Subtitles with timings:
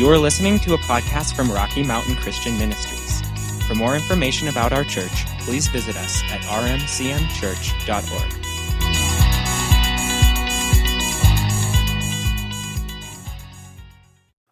[0.00, 3.20] You are listening to a podcast from Rocky Mountain Christian Ministries.
[3.66, 8.32] For more information about our church, please visit us at rmcmchurch.org.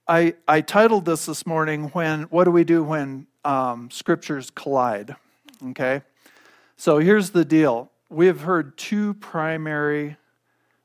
[0.07, 5.17] I, I titled this this morning when what do we do when um, scriptures collide
[5.71, 6.03] okay
[6.77, 10.19] so here's the deal we have heard two primary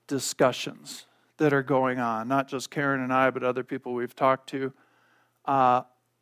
[0.07, 1.05] discussions
[1.37, 4.73] that are going on not just karen and i but other people we've talked to
[5.45, 5.81] uh,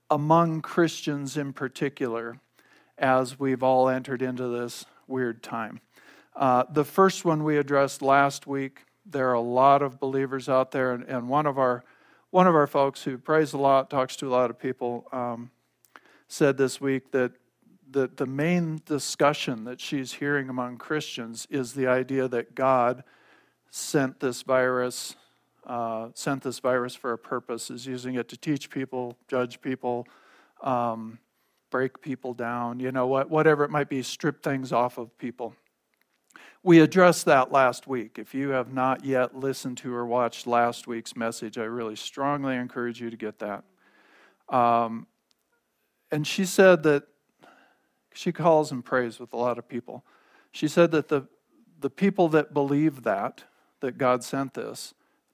[0.10, 2.38] among christians in particular
[3.02, 5.82] as we've all entered into this weird time.
[6.36, 10.72] Uh, the first one we addressed last week there are a lot of believers out
[10.72, 11.84] there and, and one of our
[12.30, 15.52] one of our folks who prays a lot, talks to a lot of people, um,
[16.30, 17.34] said this week that
[17.90, 23.04] the, the main discussion that she's hearing among Christians is the idea that God
[23.72, 25.16] sent this virus,
[25.66, 30.06] uh, sent this virus for a purpose, is using it to teach people, judge people,
[30.62, 31.18] um,
[31.72, 35.56] break people down, you know, what, whatever it might be, strip things off of people.
[36.64, 38.20] We addressed that last week.
[38.20, 42.56] If you have not yet listened to or watched last week's message, I really strongly
[42.56, 43.64] encourage you to get that.
[44.50, 45.08] Um,
[46.12, 47.04] and she said that
[48.14, 50.06] she calls and prays with a lot of people.
[50.52, 51.28] She said that the,
[51.80, 53.46] the people that believe that,
[53.82, 54.94] that God sent this,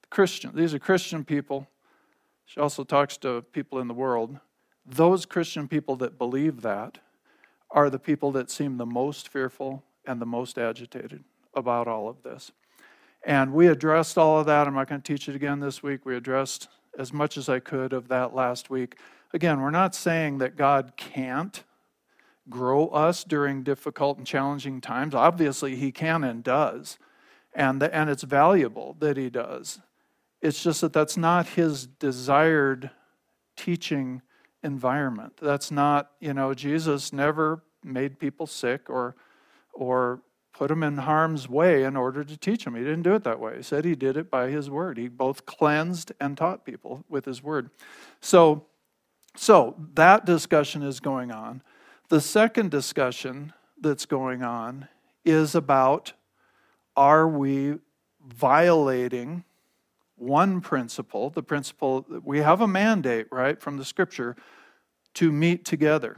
[0.09, 1.67] Christian, these are Christian people.
[2.45, 4.39] She also talks to people in the world.
[4.85, 6.99] Those Christian people that believe that
[7.69, 11.23] are the people that seem the most fearful and the most agitated
[11.53, 12.51] about all of this.
[13.23, 14.67] And we addressed all of that.
[14.67, 16.05] I'm not going to teach it again this week.
[16.05, 18.95] We addressed as much as I could of that last week.
[19.33, 21.63] Again, we're not saying that God can't
[22.49, 25.13] grow us during difficult and challenging times.
[25.13, 26.97] Obviously, He can and does.
[27.57, 29.81] And, the, and it's valuable that He does.
[30.41, 32.91] It's just that that's not His desired
[33.57, 34.21] teaching
[34.63, 35.33] environment.
[35.41, 39.15] That's not, you know, Jesus never made people sick or
[39.73, 40.21] or
[40.57, 42.75] put them in harm's way in order to teach them.
[42.75, 43.57] He didn't do it that way.
[43.57, 44.97] He said he did it by his word.
[44.97, 47.69] He both cleansed and taught people with his word.
[48.21, 48.65] So,
[49.35, 51.61] so that discussion is going on.
[52.09, 54.87] The second discussion that's going on
[55.23, 56.13] is about
[56.97, 57.77] are we
[58.27, 59.45] violating
[60.17, 64.35] one principle, the principle that we have a mandate, right, from the scripture
[65.13, 66.17] to meet together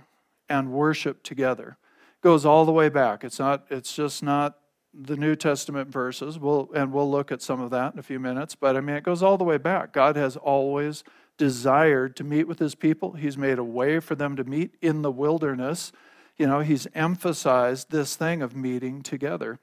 [0.50, 1.78] and worship together
[2.22, 3.24] goes all the way back.
[3.24, 3.66] It's not.
[3.70, 4.58] It's just not
[4.94, 6.40] the New Testament verses.
[6.40, 8.56] We'll and we'll look at some of that in a few minutes.
[8.56, 9.94] But I mean, it goes all the way back.
[9.94, 11.04] God has always
[11.38, 13.14] desired to meet with His people.
[13.14, 15.92] He's made a way for them to meet in the wilderness.
[16.38, 19.60] You know, He's emphasized this thing of meeting together.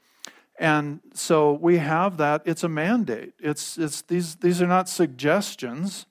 [0.59, 2.43] And so we have that.
[2.45, 3.35] It's a mandate.
[3.39, 6.07] It's, it's these, these are not suggestions.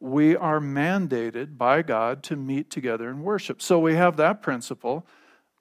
[0.00, 3.60] We are mandated by God to meet together and worship.
[3.60, 5.06] So we have that principle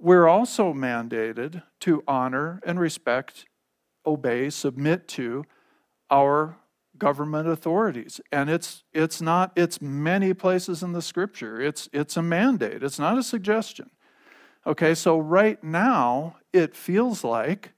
[0.01, 3.45] we're also mandated to honor and respect,
[4.05, 5.45] obey, submit to
[6.09, 6.57] our
[6.97, 8.19] government authorities.
[8.31, 11.61] And it's it's not it's many places in the scripture.
[11.61, 12.83] It's it's a mandate.
[12.83, 13.91] It's not a suggestion.
[14.65, 17.73] Okay, so right now it feels like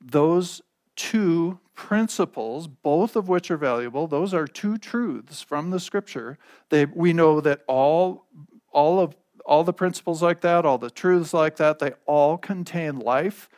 [0.00, 0.62] those
[0.96, 6.38] two principles, both of which are valuable, those are two truths from the scripture.
[6.68, 8.26] They, we know that all,
[8.72, 9.16] all of
[9.46, 13.48] all the principles like that, all the truths like that, they all contain life.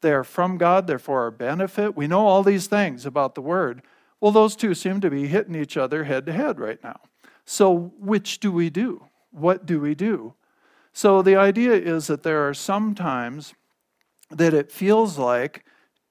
[0.00, 1.96] They are from God, they're for our benefit.
[1.96, 3.82] We know all these things about the Word.
[4.20, 7.00] Well, those two seem to be hitting each other head to head right now.
[7.44, 9.04] So, which do we do?
[9.30, 10.34] What do we do?
[10.92, 13.54] So, the idea is that there are some times
[14.30, 15.64] that it feels like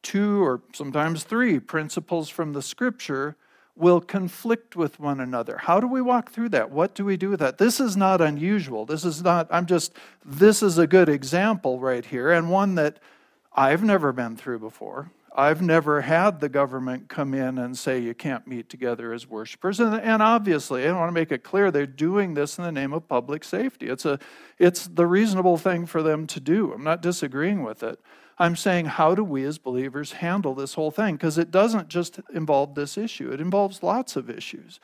[0.04, 3.36] two or sometimes three principles from the Scripture
[3.76, 5.58] will conflict with one another.
[5.58, 6.72] How do we walk through that?
[6.72, 7.60] What do we do with that?
[7.60, 8.86] This is not unusual.
[8.86, 9.94] This is not, I'm just,
[10.26, 13.00] this is a good example right here, and one that
[13.54, 15.12] I've never been through before.
[15.36, 19.80] I've never had the government come in and say you can't meet together as worshipers.
[19.80, 22.92] And, and obviously, I want to make it clear they're doing this in the name
[22.92, 23.88] of public safety.
[23.88, 24.18] It's, a,
[24.58, 26.74] it's the reasonable thing for them to do.
[26.74, 28.00] I'm not disagreeing with it.
[28.40, 31.16] I'm saying, how do we as believers handle this whole thing?
[31.16, 34.80] Because it doesn't just involve this issue, it involves lots of issues.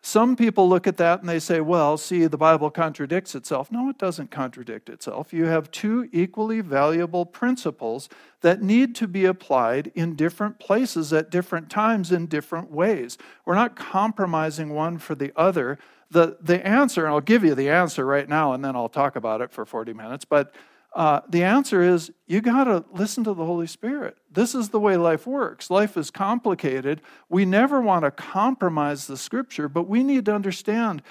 [0.00, 3.72] Some people look at that and they say, well, see, the Bible contradicts itself.
[3.72, 5.32] No, it doesn't contradict itself.
[5.32, 8.08] You have two equally valuable principles
[8.40, 13.18] that need to be applied in different places at different times in different ways.
[13.44, 15.78] We're not compromising one for the other.
[16.10, 19.16] The, the answer, and I'll give you the answer right now and then I'll talk
[19.16, 20.54] about it for 40 minutes, but
[20.94, 24.16] Uh, the answer is you got to listen to the Holy Spirit.
[24.30, 25.70] This is the way life works.
[25.70, 27.02] Life is complicated.
[27.28, 31.02] We never want to compromise the scripture, but we need to understand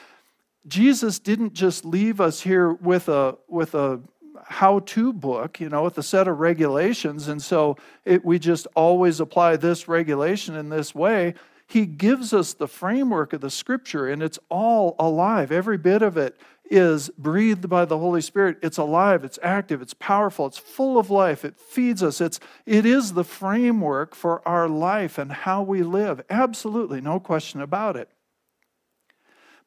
[0.68, 4.02] Jesus didn't just leave us here with a, with a
[4.44, 7.28] how to book, you know, with a set of regulations.
[7.28, 11.34] And so it, we just always apply this regulation in this way.
[11.68, 15.52] He gives us the framework of the scripture, and it's all alive.
[15.52, 16.38] Every bit of it
[16.70, 18.58] is breathed by the Holy Spirit.
[18.62, 22.22] It's alive, it's active, it's powerful, it's full of life, it feeds us.
[22.22, 26.22] It's, it is the framework for our life and how we live.
[26.30, 28.10] Absolutely, no question about it.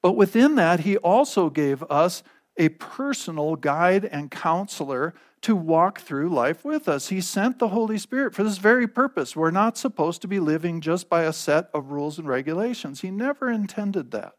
[0.03, 2.23] But within that, He also gave us
[2.57, 7.09] a personal guide and counselor to walk through life with us.
[7.09, 9.35] He sent the Holy Spirit for this very purpose.
[9.35, 13.01] We're not supposed to be living just by a set of rules and regulations.
[13.01, 14.35] He never intended that.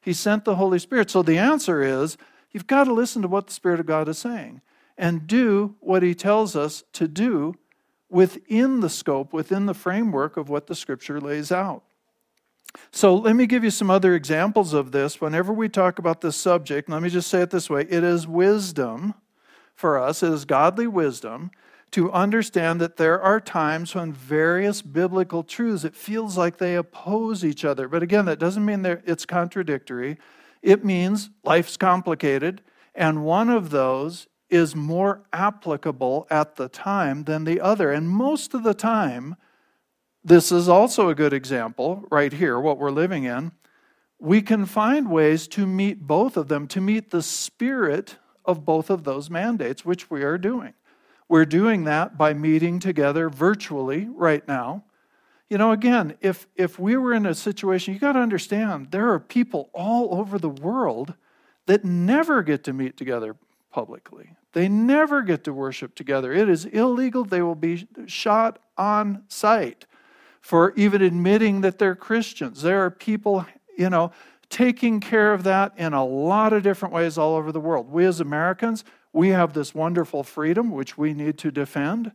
[0.00, 1.10] He sent the Holy Spirit.
[1.10, 2.16] So the answer is
[2.52, 4.60] you've got to listen to what the Spirit of God is saying
[4.96, 7.54] and do what He tells us to do
[8.08, 11.82] within the scope, within the framework of what the Scripture lays out.
[12.92, 15.20] So let me give you some other examples of this.
[15.20, 18.26] Whenever we talk about this subject, let me just say it this way it is
[18.26, 19.14] wisdom
[19.74, 21.50] for us, it is godly wisdom
[21.92, 27.44] to understand that there are times when various biblical truths, it feels like they oppose
[27.44, 27.88] each other.
[27.88, 30.18] But again, that doesn't mean it's contradictory.
[30.62, 32.62] It means life's complicated,
[32.94, 37.90] and one of those is more applicable at the time than the other.
[37.90, 39.36] And most of the time,
[40.22, 43.52] this is also a good example right here, what we're living in.
[44.18, 48.90] We can find ways to meet both of them, to meet the spirit of both
[48.90, 50.74] of those mandates, which we are doing.
[51.30, 54.82] We're doing that by meeting together virtually right now.
[55.48, 59.12] You know, again, if, if we were in a situation, you got to understand, there
[59.12, 61.14] are people all over the world
[61.66, 63.36] that never get to meet together
[63.70, 64.30] publicly.
[64.54, 66.32] They never get to worship together.
[66.32, 67.24] It is illegal.
[67.24, 69.86] They will be shot on sight
[70.40, 72.62] for even admitting that they're Christians.
[72.62, 73.46] There are people,
[73.78, 74.10] you know,
[74.48, 77.88] taking care of that in a lot of different ways all over the world.
[77.88, 82.12] We as Americans, we have this wonderful freedom, which we need to defend,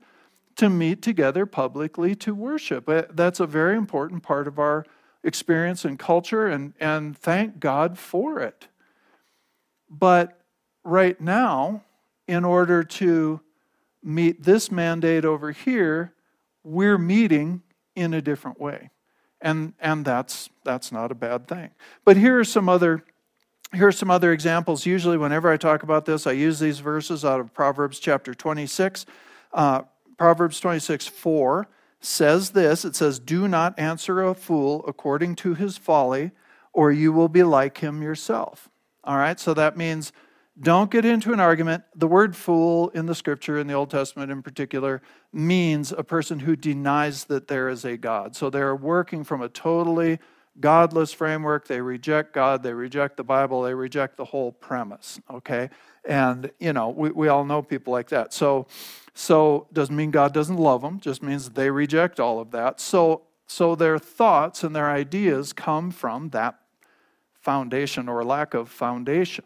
[0.55, 2.87] to meet together publicly to worship.
[2.87, 4.85] Uh, that's a very important part of our
[5.23, 8.67] experience and culture, and, and thank God for it.
[9.89, 10.39] But
[10.83, 11.83] right now,
[12.27, 13.41] in order to
[14.03, 16.13] meet this mandate over here,
[16.63, 17.61] we're meeting
[17.95, 18.89] in a different way.
[19.41, 21.71] And, and that's, that's not a bad thing.
[22.03, 23.03] But here are some other
[23.73, 24.85] here are some other examples.
[24.85, 29.05] Usually, whenever I talk about this, I use these verses out of Proverbs chapter 26.
[29.53, 29.83] Uh,
[30.17, 31.67] Proverbs 26 4
[31.99, 36.31] says this it says, Do not answer a fool according to his folly,
[36.73, 38.69] or you will be like him yourself.
[39.03, 40.11] All right, so that means
[40.59, 41.83] don't get into an argument.
[41.95, 45.01] The word fool in the scripture, in the Old Testament in particular,
[45.33, 48.37] means a person who denies that there is a God.
[48.37, 50.19] So they're working from a totally
[50.59, 51.67] godless framework.
[51.67, 55.69] They reject God, they reject the Bible, they reject the whole premise, okay?
[56.05, 58.33] And, you know, we, we all know people like that.
[58.33, 58.67] So,
[59.13, 62.79] so doesn't mean God doesn't love them, just means they reject all of that.
[62.79, 66.59] So, so their thoughts and their ideas come from that
[67.39, 69.45] foundation or lack of foundation.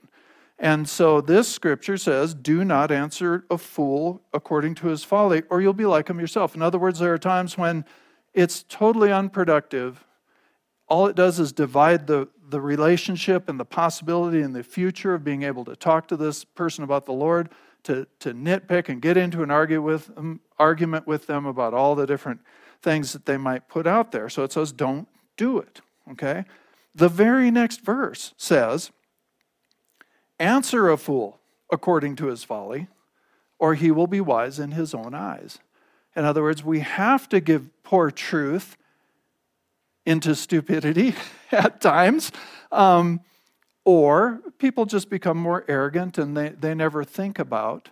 [0.57, 5.61] And so this scripture says, Do not answer a fool according to his folly, or
[5.61, 6.53] you'll be like him yourself.
[6.53, 7.85] In other words, there are times when
[8.33, 10.05] it's totally unproductive
[10.89, 15.23] all it does is divide the, the relationship and the possibility in the future of
[15.23, 17.49] being able to talk to this person about the Lord,
[17.83, 21.95] to, to nitpick and get into an argue with, um, argument with them about all
[21.95, 22.41] the different
[22.81, 24.29] things that they might put out there.
[24.29, 25.81] So it says, don't do it.
[26.11, 26.43] Okay?
[26.95, 28.91] The very next verse says,
[30.39, 31.39] Answer a fool
[31.71, 32.87] according to his folly,
[33.59, 35.59] or he will be wise in his own eyes.
[36.15, 38.77] In other words, we have to give poor truth
[40.09, 41.13] into stupidity
[41.51, 42.31] at times.
[42.71, 43.21] Um,
[43.85, 47.89] or people just become more arrogant and they, they never think about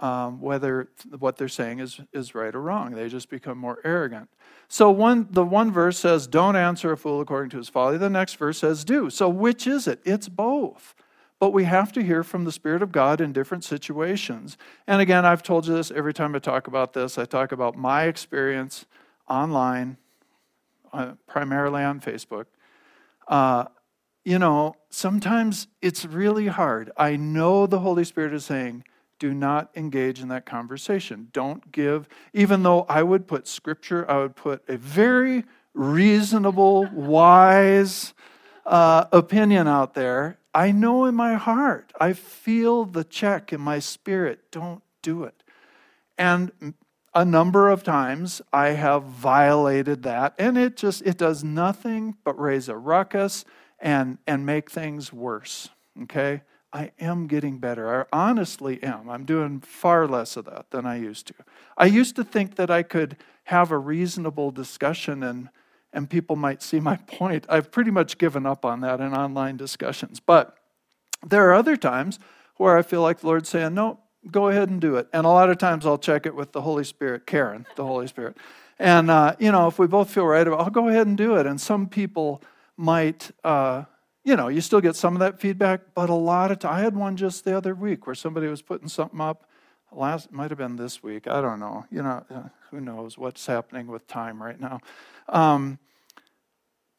[0.00, 0.88] um, whether
[1.18, 2.92] what they're saying is, is right or wrong.
[2.92, 4.30] They just become more arrogant.
[4.68, 7.98] So one, the one verse says, Don't answer a fool according to his folly.
[7.98, 9.10] The next verse says, Do.
[9.10, 10.00] So which is it?
[10.04, 10.94] It's both.
[11.38, 14.56] But we have to hear from the Spirit of God in different situations.
[14.86, 17.18] And again, I've told you this every time I talk about this.
[17.18, 18.86] I talk about my experience
[19.28, 19.98] online
[20.92, 22.46] uh, primarily on Facebook.
[23.28, 23.64] Uh,
[24.24, 26.90] you know, sometimes it's really hard.
[26.96, 28.84] I know the Holy Spirit is saying,
[29.18, 31.28] do not engage in that conversation.
[31.32, 35.44] Don't give, even though I would put scripture, I would put a very
[35.74, 38.14] reasonable, wise
[38.66, 40.38] uh, opinion out there.
[40.54, 44.50] I know in my heart, I feel the check in my spirit.
[44.50, 45.42] Don't do it.
[46.18, 46.74] And
[47.14, 52.38] a number of times I have violated that, and it just it does nothing but
[52.38, 53.44] raise a ruckus
[53.78, 55.70] and and make things worse.
[56.02, 56.42] Okay?
[56.72, 58.02] I am getting better.
[58.02, 59.10] I honestly am.
[59.10, 61.34] I'm doing far less of that than I used to.
[61.76, 65.48] I used to think that I could have a reasonable discussion and
[65.92, 67.44] and people might see my point.
[67.48, 70.20] I've pretty much given up on that in online discussions.
[70.20, 70.56] But
[71.26, 72.20] there are other times
[72.56, 73.98] where I feel like the Lord's saying, no,
[74.30, 75.08] go ahead and do it.
[75.12, 78.06] And a lot of times I'll check it with the Holy Spirit, Karen, the Holy
[78.06, 78.36] Spirit.
[78.78, 81.36] And, uh, you know, if we both feel right about I'll go ahead and do
[81.36, 81.46] it.
[81.46, 82.42] And some people
[82.76, 83.84] might, uh,
[84.24, 86.80] you know, you still get some of that feedback, but a lot of times, I
[86.80, 89.46] had one just the other week where somebody was putting something up
[89.92, 93.46] last might have been this week i don't know you know uh, who knows what's
[93.46, 94.80] happening with time right now
[95.28, 95.78] um,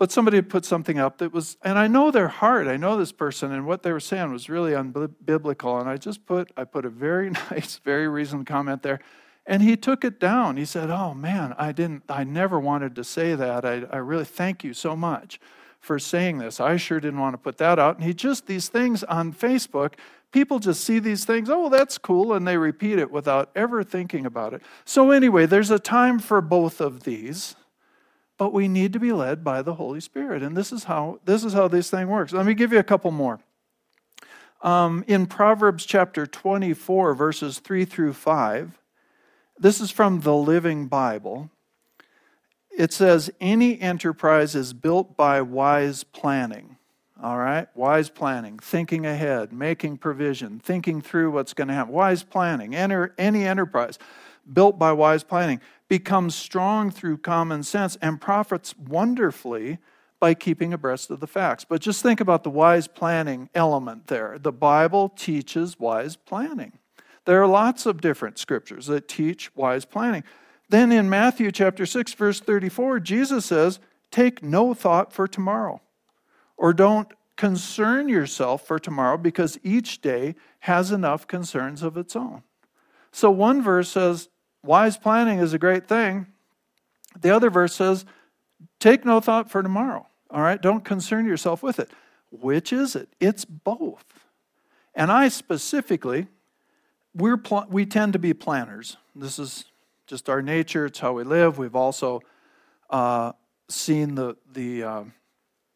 [0.01, 3.11] but somebody put something up that was and i know their heart i know this
[3.11, 6.85] person and what they were saying was really unbiblical and i just put i put
[6.85, 8.99] a very nice very reasoned comment there
[9.45, 10.57] and he took it down.
[10.57, 13.63] He said oh man i didn't i never wanted to say that.
[13.63, 15.39] I, I really thank you so much
[15.79, 16.59] for saying this.
[16.59, 17.97] I sure didn't want to put that out.
[17.97, 19.93] And he just these things on facebook
[20.31, 24.25] people just see these things, oh, that's cool, and they repeat it without ever thinking
[24.25, 24.61] about it.
[24.85, 27.55] So, anyway, there's a time for both of these,
[28.41, 30.41] but we need to be led by the Holy Spirit.
[30.41, 32.33] And this is how this, is how this thing works.
[32.33, 33.39] Let me give you a couple more.
[34.63, 38.79] Um, in Proverbs chapter 24, verses 3 through 5,
[39.59, 41.51] this is from the Living Bible.
[42.75, 46.77] It says, Any enterprise is built by wise planning.
[47.21, 47.67] All right?
[47.75, 51.93] Wise planning, thinking ahead, making provision, thinking through what's going to happen.
[51.93, 52.73] Wise planning.
[52.73, 53.99] Enter, any enterprise
[54.51, 59.77] built by wise planning becomes strong through common sense and profits wonderfully
[60.21, 61.65] by keeping abreast of the facts.
[61.65, 64.39] But just think about the wise planning element there.
[64.39, 66.71] The Bible teaches wise planning.
[67.25, 70.23] There are lots of different scriptures that teach wise planning.
[70.69, 73.81] Then in Matthew chapter 6 verse 34, Jesus says,
[74.11, 75.81] "Take no thought for tomorrow."
[76.55, 82.43] Or don't concern yourself for tomorrow because each day has enough concerns of its own.
[83.11, 84.29] So one verse says,
[84.63, 86.27] wise planning is a great thing.
[87.19, 88.05] The other verse says,
[88.79, 90.07] take no thought for tomorrow.
[90.29, 91.89] All right, don't concern yourself with it.
[92.31, 93.09] Which is it?
[93.19, 94.05] It's both.
[94.95, 96.27] And I specifically,
[97.13, 98.97] we're pl- we tend to be planners.
[99.15, 99.65] This is
[100.07, 100.85] just our nature.
[100.85, 101.57] It's how we live.
[101.57, 102.21] We've also
[102.89, 103.33] uh,
[103.69, 105.03] seen the the uh,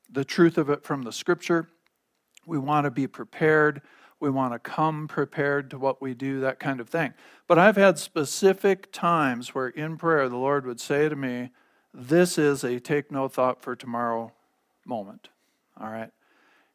[0.09, 1.67] the truth of it from the scripture.
[2.45, 3.81] We want to be prepared.
[4.25, 7.13] We want to come prepared to what we do, that kind of thing.
[7.47, 11.51] But I've had specific times where in prayer the Lord would say to me,
[11.93, 14.31] This is a take no thought for tomorrow
[14.83, 15.29] moment.
[15.79, 16.09] All right?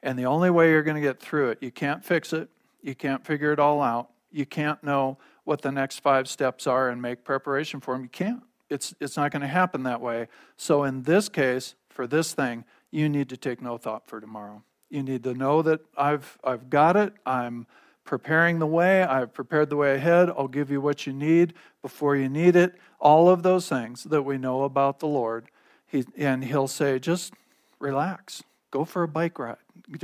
[0.00, 2.48] And the only way you're going to get through it, you can't fix it,
[2.82, 6.88] you can't figure it all out, you can't know what the next five steps are
[6.88, 8.04] and make preparation for them.
[8.04, 8.44] You can't.
[8.68, 10.28] It's, it's not going to happen that way.
[10.56, 14.62] So, in this case, for this thing, you need to take no thought for tomorrow.
[14.90, 17.14] You need to know that I've, I've got it.
[17.24, 17.66] I'm
[18.04, 19.04] preparing the way.
[19.04, 20.28] I've prepared the way ahead.
[20.30, 22.74] I'll give you what you need before you need it.
[22.98, 25.46] All of those things that we know about the Lord.
[25.86, 27.32] He, and He'll say, just
[27.78, 28.42] relax.
[28.72, 29.56] Go for a bike ride.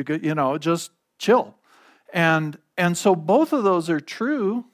[0.09, 1.57] You know, just chill.
[2.13, 4.67] And, and so both of those are true.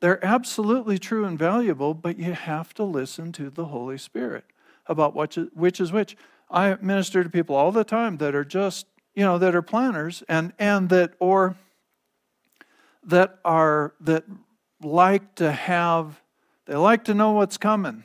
[0.00, 4.44] They're absolutely true and valuable, but you have to listen to the Holy Spirit
[4.86, 6.16] about which is, which is which.
[6.50, 10.22] I minister to people all the time that are just, you know, that are planners
[10.28, 11.56] and and that or
[13.04, 14.24] that are that
[14.82, 16.20] like to have
[16.66, 18.04] they like to know what's coming.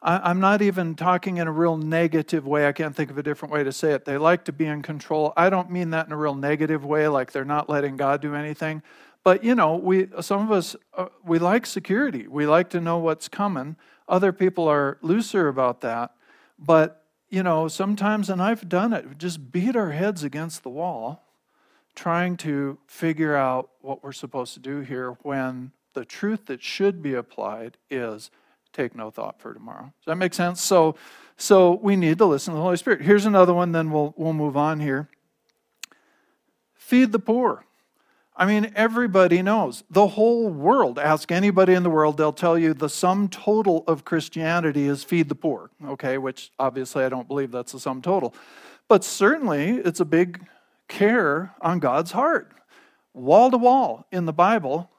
[0.00, 2.66] I, am not even talking in a real negative way.
[2.66, 4.04] I can't think of a different way to say it.
[4.04, 5.32] They like to be in control.
[5.34, 8.34] I don't mean that in a real negative way, like they're not letting God do
[8.34, 8.82] anything.
[9.22, 12.26] But you know, we some of us uh, we like security.
[12.26, 13.76] We like to know what's coming.
[14.06, 16.12] Other people are looser about that.
[16.58, 21.22] But you know, sometimes, and I've done it, just beat our heads against the wall
[21.94, 27.02] trying to figure out what we're supposed to do here when the truth that should
[27.02, 28.30] be applied is
[28.72, 29.84] take no thought for tomorrow.
[29.84, 30.60] Does that make sense?
[30.60, 30.96] So,
[31.36, 33.02] so we need to listen to the Holy Spirit.
[33.02, 35.08] Here's another one, then we'll, we'll move on here.
[36.74, 37.64] Feed the poor.
[38.36, 39.84] I mean, everybody knows.
[39.90, 44.04] The whole world, ask anybody in the world, they'll tell you the sum total of
[44.04, 48.34] Christianity is feed the poor, okay, which obviously I don't believe that's the sum total.
[48.88, 50.46] But certainly it's a big
[50.88, 52.50] care on God's heart,
[53.12, 54.90] wall to wall in the Bible.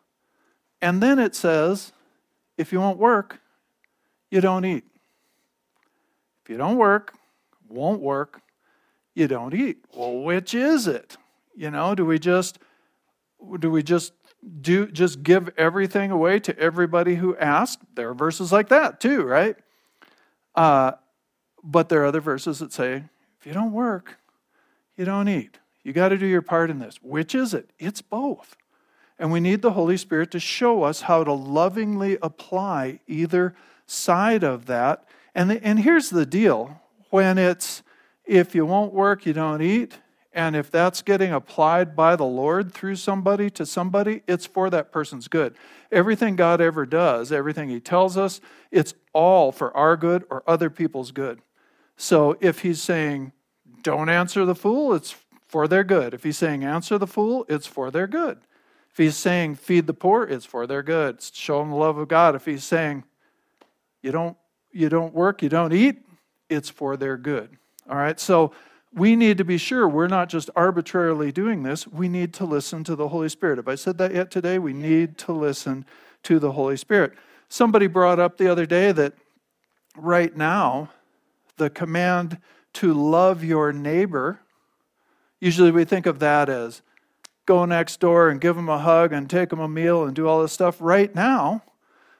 [0.81, 1.91] And then it says,
[2.57, 3.41] if you won't work,
[4.31, 4.85] you don't eat.
[6.43, 7.13] If you don't work,
[7.67, 8.41] won't work,
[9.13, 9.83] you don't eat.
[9.93, 11.17] Well, which is it?
[11.55, 12.59] You know, do we just
[13.59, 14.13] do we just
[14.61, 17.83] do just give everything away to everybody who asks.
[17.95, 19.55] There are verses like that too, right?
[20.53, 20.93] Uh,
[21.63, 23.03] but there are other verses that say,
[23.39, 24.17] if you don't work,
[24.95, 25.57] you don't eat.
[25.83, 26.97] You got to do your part in this.
[27.01, 27.71] Which is it?
[27.79, 28.55] It's both.
[29.17, 33.55] And we need the Holy Spirit to show us how to lovingly apply either
[33.87, 35.05] side of that.
[35.33, 37.81] And, the, and here's the deal when it's
[38.25, 39.99] if you won't work, you don't eat.
[40.35, 44.91] And if that's getting applied by the Lord through somebody to somebody, it's for that
[44.91, 45.55] person's good.
[45.93, 50.69] Everything God ever does, everything He tells us, it's all for our good or other
[50.69, 51.39] people's good.
[51.95, 53.31] So if He's saying,
[53.81, 55.15] don't answer the fool, it's
[55.47, 56.13] for their good.
[56.13, 58.39] If He's saying, answer the fool, it's for their good.
[58.91, 61.21] If He's saying, feed the poor, it's for their good.
[61.21, 62.35] show them the love of God.
[62.35, 63.05] If He's saying,
[64.01, 64.35] you don't,
[64.73, 66.05] you don't work, you don't eat,
[66.49, 67.55] it's for their good.
[67.89, 68.51] All right, so
[68.95, 71.85] we need to be sure we're not just arbitrarily doing this.
[71.85, 73.57] We need to listen to the Holy Spirit.
[73.57, 74.57] Have I said that yet today?
[74.57, 75.85] We need to listen
[76.23, 77.11] to the Holy Spirit.
[77.49, 79.13] Somebody brought up the other day that
[79.97, 80.91] right now,
[81.57, 82.39] the command
[82.73, 84.39] to love your neighbor,
[85.41, 86.81] usually we think of that as
[87.45, 90.25] go next door and give them a hug and take them a meal and do
[90.27, 90.77] all this stuff.
[90.79, 91.63] Right now,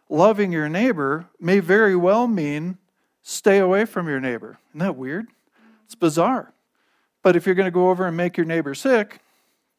[0.09, 2.77] loving your neighbor may very well mean
[3.23, 4.59] stay away from your neighbor.
[4.71, 5.27] Isn't that weird?
[5.85, 6.53] It's bizarre.
[7.25, 9.17] But if you're going to go over and make your neighbor sick,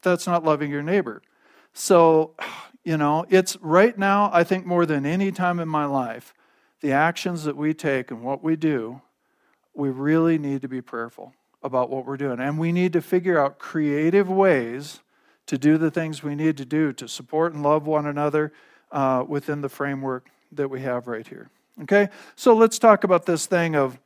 [0.01, 1.21] that's not loving your neighbor.
[1.71, 2.35] So,
[2.83, 6.33] you know, it's right now, I think more than any time in my life,
[6.81, 8.99] the actions that we take and what we do,
[9.73, 12.41] we really need to be prayerful about what we're doing.
[12.41, 14.99] And we need to figure out creative ways
[15.45, 18.51] to do the things we need to do to support and love one another
[18.91, 21.49] uh, within the framework that we have right here.
[21.83, 22.09] Okay?
[22.35, 23.97] So let's talk about this thing of,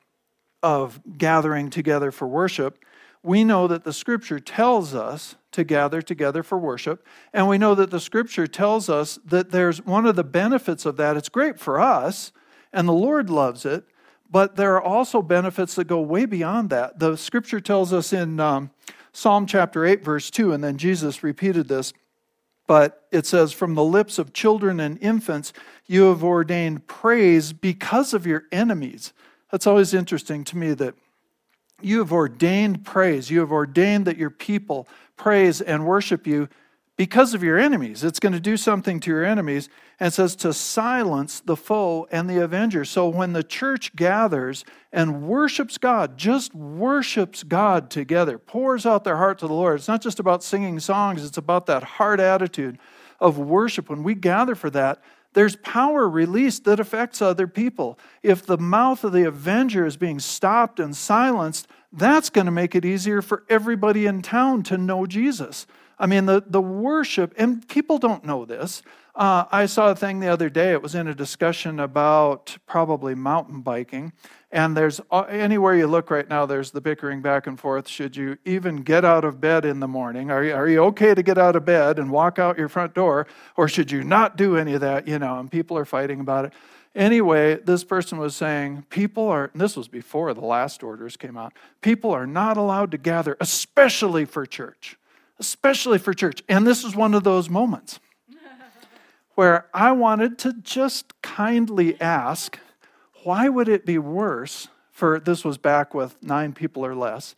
[0.61, 2.77] of gathering together for worship
[3.23, 7.05] we know that the scripture tells us to gather together for worship.
[7.33, 10.97] And we know that the scripture tells us that there's one of the benefits of
[10.97, 11.17] that.
[11.17, 12.31] It's great for us,
[12.73, 13.85] and the Lord loves it,
[14.29, 16.99] but there are also benefits that go way beyond that.
[16.99, 18.71] The scripture tells us in um,
[19.11, 21.93] Psalm chapter 8, verse 2, and then Jesus repeated this,
[22.65, 25.51] but it says, From the lips of children and infants,
[25.85, 29.11] you have ordained praise because of your enemies.
[29.51, 30.95] That's always interesting to me that
[31.83, 33.29] you have ordained praise.
[33.29, 36.49] You have ordained that your people praise and worship you
[36.97, 38.03] because of your enemies.
[38.03, 39.69] It's going to do something to your enemies.
[39.99, 42.85] And it says to silence the foe and the avenger.
[42.85, 49.17] So when the church gathers and worships God, just worships God together, pours out their
[49.17, 52.77] heart to the Lord, it's not just about singing songs, it's about that heart attitude
[53.19, 53.89] of worship.
[53.89, 55.01] When we gather for that,
[55.33, 57.97] there's power released that affects other people.
[58.21, 62.75] If the mouth of the avenger is being stopped and silenced, that's going to make
[62.75, 65.67] it easier for everybody in town to know Jesus.
[65.97, 68.81] I mean, the, the worship, and people don't know this.
[69.13, 73.13] Uh, I saw a thing the other day, it was in a discussion about probably
[73.13, 74.13] mountain biking.
[74.51, 77.87] And there's uh, anywhere you look right now, there's the bickering back and forth.
[77.87, 80.31] Should you even get out of bed in the morning?
[80.31, 82.93] Are you, are you okay to get out of bed and walk out your front
[82.93, 83.27] door?
[83.57, 85.07] Or should you not do any of that?
[85.07, 86.53] You know, and people are fighting about it.
[86.95, 91.53] Anyway, this person was saying people are, this was before the last orders came out,
[91.81, 94.97] people are not allowed to gather, especially for church.
[95.39, 96.43] Especially for church.
[96.47, 97.99] And this is one of those moments
[99.35, 102.59] where I wanted to just kindly ask
[103.23, 107.35] why would it be worse for this was back with nine people or less?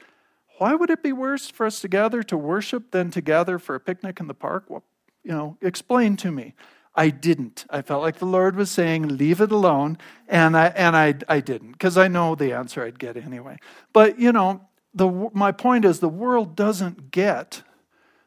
[0.57, 3.75] Why would it be worse for us to gather to worship than to gather for
[3.75, 4.65] a picnic in the park?
[4.69, 4.83] Well,
[5.23, 6.53] you know, explain to me.
[6.95, 7.65] I didn't.
[7.69, 9.97] I felt like the Lord was saying, leave it alone.
[10.27, 13.57] And I, and I, I didn't, because I know the answer I'd get anyway.
[13.93, 14.61] But, you know,
[14.93, 17.63] the, my point is the world doesn't get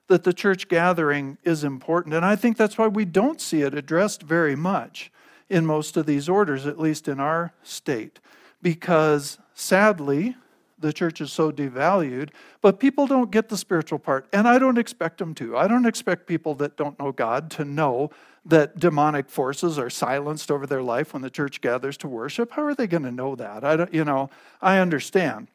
[0.09, 2.15] that the church gathering is important.
[2.15, 5.11] And I think that's why we don't see it addressed very much
[5.49, 8.19] in most of these orders, at least in our state,
[8.63, 10.37] because sadly,
[10.79, 14.77] the church is so devalued, but people don't get the spiritual part, and I don't
[14.77, 15.57] expect them to.
[15.57, 18.11] I don't expect people that don't know God to know
[18.45, 22.53] that demonic forces are silenced over their life when the church gathers to worship.
[22.53, 23.65] How are they going to know that?
[23.65, 25.49] I don't, you know, I understand.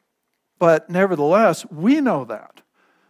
[0.58, 2.61] But nevertheless, we know that.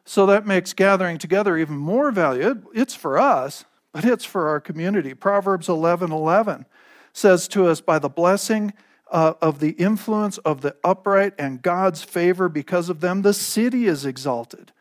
[0.05, 2.71] So that makes gathering together even more valuable.
[2.75, 5.15] It's for us, but it's for our community.
[5.15, 6.67] Proverbs 11 11
[7.13, 8.73] says to us, By the blessing
[9.11, 13.87] uh, of the influence of the upright and God's favor because of them, the city
[13.87, 14.73] is exalted,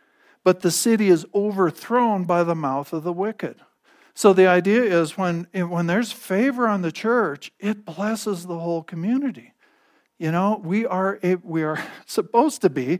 [0.43, 3.57] but the city is overthrown by the mouth of the wicked.
[4.13, 8.83] So the idea is when, when there's favor on the church, it blesses the whole
[8.83, 9.53] community.
[10.17, 12.99] You know, we are, a, we are supposed to be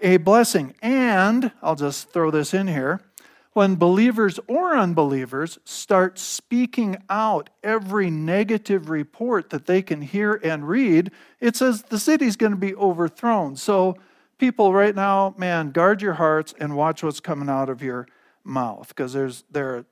[0.00, 0.74] a blessing.
[0.82, 3.00] And I'll just throw this in here
[3.58, 10.68] when believers or unbelievers start speaking out every negative report that they can hear and
[10.68, 13.56] read, it says the city's going to be overthrown.
[13.56, 13.96] So,
[14.38, 18.06] people right now, man, guard your hearts and watch what's coming out of your
[18.44, 19.84] mouth because there's there are a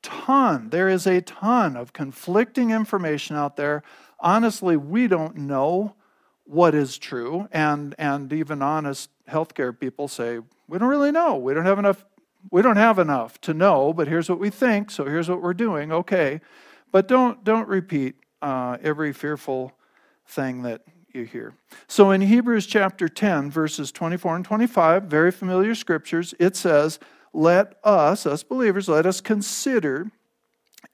[0.00, 3.82] ton, there is a ton of conflicting information out there.
[4.20, 5.96] Honestly, we don't know
[6.44, 11.36] what is true, and and even honest healthcare people say we don't really know.
[11.36, 12.04] We don't have enough
[12.50, 15.54] we don't have enough to know, but here's what we think, so here's what we're
[15.54, 15.92] doing.
[15.92, 16.40] Okay.
[16.90, 19.72] But don't, don't repeat uh, every fearful
[20.26, 21.54] thing that you hear.
[21.86, 26.98] So in Hebrews chapter 10, verses 24 and 25, very familiar scriptures, it says,
[27.32, 30.10] Let us, us believers, let us consider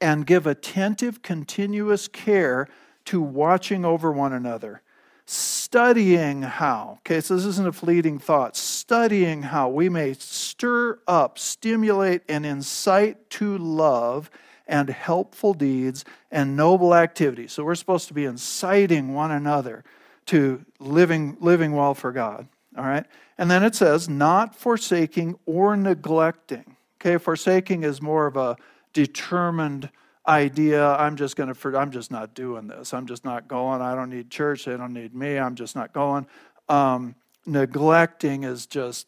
[0.01, 2.67] and give attentive, continuous care
[3.05, 4.83] to watching over one another
[5.27, 11.39] studying how, okay, so this isn't a fleeting thought, studying how we may stir up,
[11.39, 14.31] stimulate, and incite to love
[14.67, 17.53] and helpful deeds and noble activities.
[17.53, 19.85] So we're supposed to be inciting one another
[20.27, 22.49] to living, living well for God.
[22.77, 23.05] All right?
[23.39, 26.77] And then it says, not forsaking or neglecting.
[27.01, 28.57] Okay, forsaking is more of a
[28.93, 29.91] determined
[30.27, 32.95] idea i'm just going to i'm just not doing this.
[32.95, 33.81] I'm just not going.
[33.81, 34.65] I don't need church.
[34.65, 35.39] They don't need me.
[35.39, 36.27] I'm just not going.
[36.69, 37.15] Um,
[37.47, 39.07] neglecting is just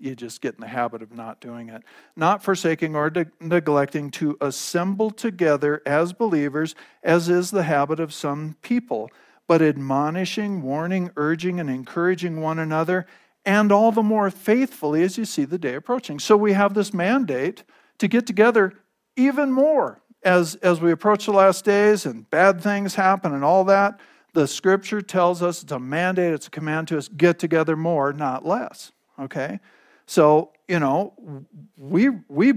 [0.00, 1.82] you just get in the habit of not doing it.
[2.16, 8.12] Not forsaking or de- neglecting to assemble together as believers as is the habit of
[8.12, 9.10] some people
[9.46, 13.06] but admonishing warning urging and encouraging one another
[13.44, 16.18] and all the more faithfully as you see the day approaching.
[16.18, 17.64] So we have this mandate
[17.98, 18.72] to get together
[19.16, 23.64] even more as, as we approach the last days and bad things happen and all
[23.64, 23.98] that,
[24.34, 28.12] the scripture tells us it's a mandate, it's a command to us get together more,
[28.12, 28.92] not less.
[29.18, 29.60] Okay?
[30.06, 32.54] So, you know, we, we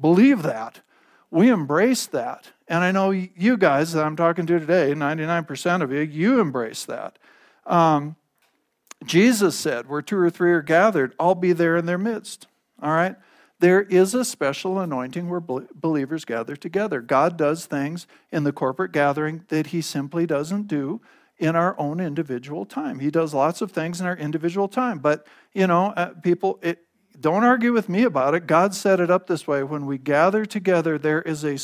[0.00, 0.80] believe that.
[1.30, 2.50] We embrace that.
[2.68, 6.84] And I know you guys that I'm talking to today, 99% of you, you embrace
[6.86, 7.18] that.
[7.66, 8.16] Um,
[9.04, 12.46] Jesus said, Where two or three are gathered, I'll be there in their midst.
[12.82, 13.16] All right?
[13.60, 17.00] There is a special anointing where believers gather together.
[17.00, 21.00] God does things in the corporate gathering that He simply doesn't do
[21.38, 22.98] in our own individual time.
[22.98, 24.98] He does lots of things in our individual time.
[24.98, 26.84] But, you know, uh, people, it,
[27.20, 28.46] don't argue with me about it.
[28.46, 29.62] God set it up this way.
[29.62, 31.58] When we gather together, there is, a,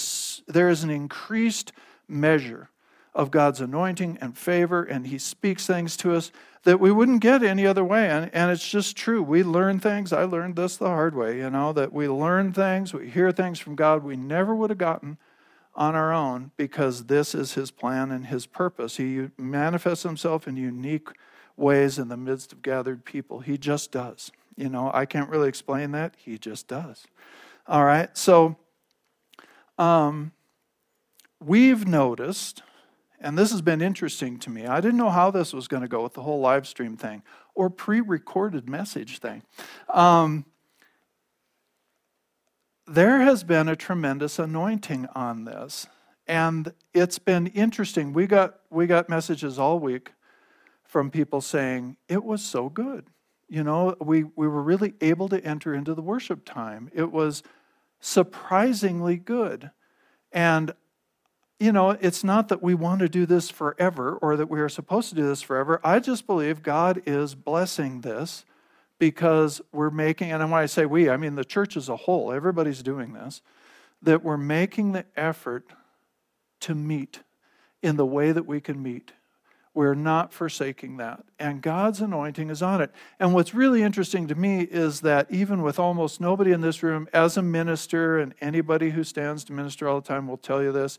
[0.53, 1.73] there is an increased
[2.09, 2.71] measure
[3.15, 6.33] of God's anointing and favor, and He speaks things to us
[6.65, 8.09] that we wouldn't get any other way.
[8.09, 9.23] And, and it's just true.
[9.23, 10.13] We learn things.
[10.13, 13.59] I learned this the hard way, you know, that we learn things, we hear things
[13.59, 15.19] from God we never would have gotten
[15.77, 18.97] on our own because this is His plan and His purpose.
[18.97, 21.09] He manifests Himself in unique
[21.57, 23.41] ways in the midst of gathered people.
[23.41, 24.33] He just does.
[24.57, 26.15] You know, I can't really explain that.
[26.17, 27.07] He just does.
[27.67, 28.17] All right.
[28.17, 28.57] So,
[29.79, 30.33] um,
[31.41, 32.63] we've noticed
[33.25, 34.67] and this has been interesting to me.
[34.67, 37.23] I didn't know how this was going to go with the whole live stream thing
[37.55, 39.43] or pre recorded message thing.
[39.93, 40.45] Um,
[42.87, 45.87] there has been a tremendous anointing on this.
[46.27, 48.13] And it's been interesting.
[48.13, 50.13] We got, we got messages all week
[50.85, 53.07] from people saying, it was so good.
[53.49, 56.91] You know, we, we were really able to enter into the worship time.
[56.95, 57.43] It was
[58.01, 59.71] surprisingly good.
[60.33, 60.75] And
[61.59, 64.69] you know, it's not that we want to do this forever or that we are
[64.69, 65.81] supposed to do this forever.
[65.85, 68.45] I just believe God is blessing this
[68.99, 72.33] because we're making, and when I say we, I mean the church as a whole,
[72.33, 73.41] everybody's doing this,
[74.03, 75.67] that we're making the effort
[76.61, 77.21] to meet
[77.83, 79.13] in the way that we can meet.
[79.75, 81.25] We're not forsaking that.
[81.39, 82.93] And God's anointing is on it.
[83.19, 87.09] And what's really interesting to me is that even with almost nobody in this room,
[87.13, 90.71] as a minister, and anybody who stands to minister all the time will tell you
[90.71, 90.97] this,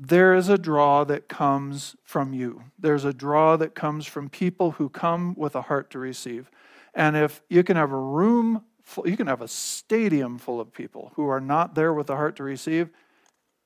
[0.00, 2.62] there is a draw that comes from you.
[2.78, 6.52] There's a draw that comes from people who come with a heart to receive.
[6.94, 10.72] And if you can have a room, full, you can have a stadium full of
[10.72, 12.90] people who are not there with a heart to receive,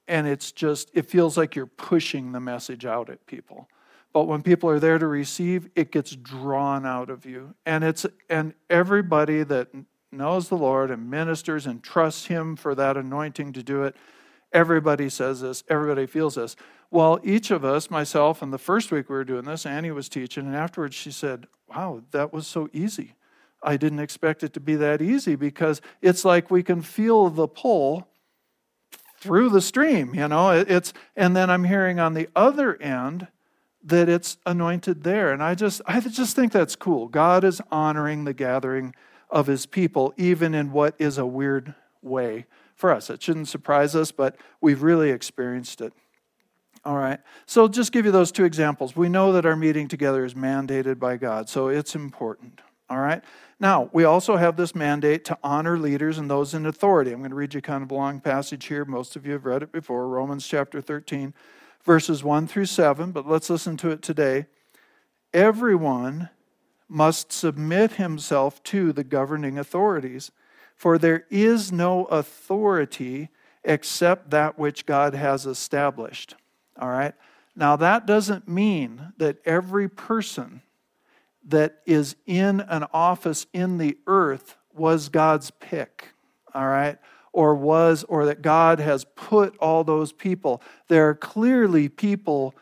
[0.09, 3.68] and it's just, it feels like you're pushing the message out at people.
[4.14, 7.55] But when people are there to receive, it gets drawn out of you.
[7.66, 9.68] And it's and everybody that
[10.11, 13.97] knows the Lord and ministers and trusts him for that anointing to do it
[14.53, 16.57] Everybody says this, everybody feels this.
[16.91, 20.11] Well, each of us, myself, and the first week we were doing this, Annie was
[20.11, 23.15] teaching, and afterwards she said, Wow, that was so easy.
[23.62, 27.49] I didn't expect it to be that easy because it's like we can feel the
[27.49, 28.09] pull
[29.19, 30.51] through the stream, you know.
[30.51, 33.29] It's and then I'm hearing on the other end
[33.85, 35.33] that it's anointed there.
[35.33, 37.09] And I just I just think that's cool.
[37.09, 38.95] God is honoring the gathering
[39.31, 42.47] of his people, even in what is a weird way
[42.83, 43.11] for us.
[43.11, 45.92] It shouldn't surprise us, but we've really experienced it.
[46.85, 47.21] All right.
[47.47, 48.97] So just give you those two examples.
[48.97, 52.61] We know that our meeting together is mandated by God, so it's important.
[52.90, 53.23] All right.
[53.61, 57.12] Now, we also have this mandate to honor leaders and those in authority.
[57.12, 58.85] I'm going to read you kind of a long passage here.
[58.85, 61.33] Most of you have read it before Romans chapter 13,
[61.85, 64.47] verses 1 through 7, but let's listen to it today.
[65.33, 66.31] Everyone
[66.88, 70.33] must submit himself to the governing authorities,
[70.83, 73.29] for there is no authority
[73.62, 76.35] except that which God has established.
[76.77, 77.14] All right?
[77.55, 80.61] Now, that doesn't mean that every person
[81.47, 86.09] that is in an office in the earth was God's pick,
[86.53, 86.99] all right?
[87.33, 90.61] Or was, or that God has put all those people.
[90.88, 92.57] There are clearly people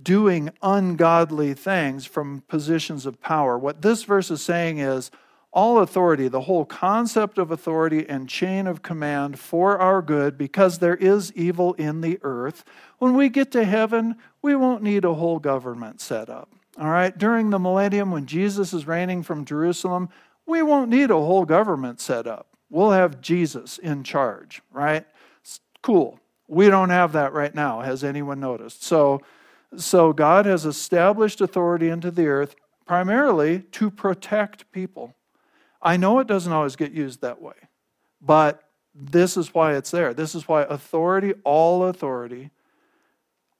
[0.00, 3.58] doing ungodly things from positions of power.
[3.58, 5.10] What this verse is saying is
[5.54, 10.80] all authority, the whole concept of authority and chain of command for our good, because
[10.80, 12.64] there is evil in the earth.
[12.98, 16.50] When we get to heaven, we won't need a whole government set up.
[16.76, 20.08] All right, during the millennium, when Jesus is reigning from Jerusalem,
[20.44, 22.48] we won't need a whole government set up.
[22.68, 25.06] We'll have Jesus in charge, right?
[25.82, 26.18] Cool.
[26.48, 27.80] We don't have that right now.
[27.82, 28.82] Has anyone noticed?
[28.82, 29.20] So,
[29.76, 35.14] so God has established authority into the earth primarily to protect people.
[35.84, 37.54] I know it doesn't always get used that way,
[38.20, 38.62] but
[38.94, 40.14] this is why it's there.
[40.14, 42.50] This is why authority, all authority,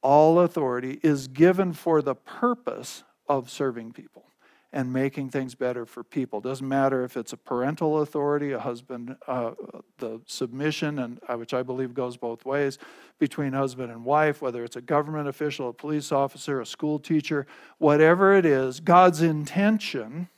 [0.02, 4.24] all authority is given for the purpose of serving people
[4.72, 6.40] and making things better for people.
[6.40, 9.52] Doesn't matter if it's a parental authority, a husband, uh,
[9.98, 12.78] the submission, and uh, which I believe goes both ways
[13.20, 17.46] between husband and wife, whether it's a government official, a police officer, a school teacher,
[17.78, 20.28] whatever it is, God's intention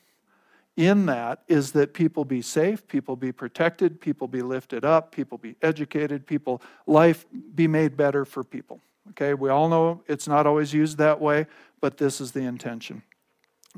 [0.76, 5.38] in that is that people be safe, people be protected, people be lifted up, people
[5.38, 8.80] be educated, people life be made better for people.
[9.10, 11.46] Okay, we all know it's not always used that way,
[11.80, 13.02] but this is the intention.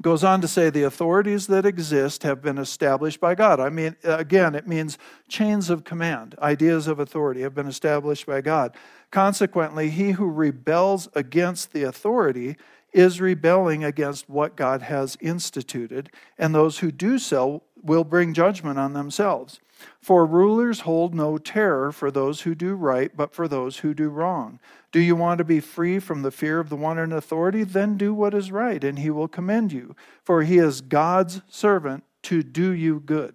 [0.00, 3.58] Goes on to say the authorities that exist have been established by God.
[3.58, 4.96] I mean, again, it means
[5.28, 8.76] chains of command, ideas of authority have been established by God.
[9.10, 12.56] Consequently, he who rebels against the authority
[12.92, 18.78] is rebelling against what God has instituted, and those who do so will bring judgment
[18.78, 19.60] on themselves.
[20.00, 24.08] For rulers hold no terror for those who do right, but for those who do
[24.08, 24.58] wrong.
[24.90, 27.64] Do you want to be free from the fear of the one in authority?
[27.64, 29.94] Then do what is right, and he will commend you.
[30.24, 33.34] For he is God's servant to do you good.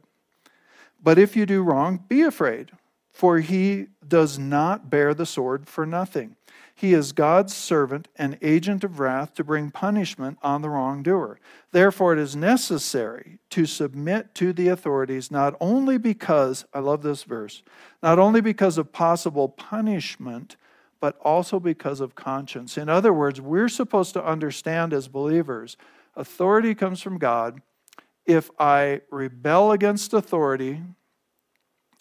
[1.01, 2.71] But if you do wrong, be afraid,
[3.11, 6.35] for he does not bear the sword for nothing.
[6.83, 11.39] He is God's servant, and agent of wrath to bring punishment on the wrongdoer.
[11.71, 17.23] Therefore, it is necessary to submit to the authorities not only because, I love this
[17.23, 17.63] verse,
[18.01, 20.57] not only because of possible punishment,
[20.99, 22.77] but also because of conscience.
[22.77, 25.77] In other words, we're supposed to understand as believers
[26.17, 27.61] authority comes from God.
[28.25, 30.81] If I rebel against authority,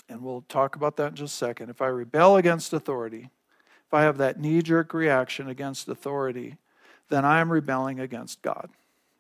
[0.09, 3.31] and we'll talk about that in just a second, if I rebel against authority,
[3.93, 6.57] if I have that knee jerk reaction against authority,
[7.11, 8.71] then I am rebelling against God.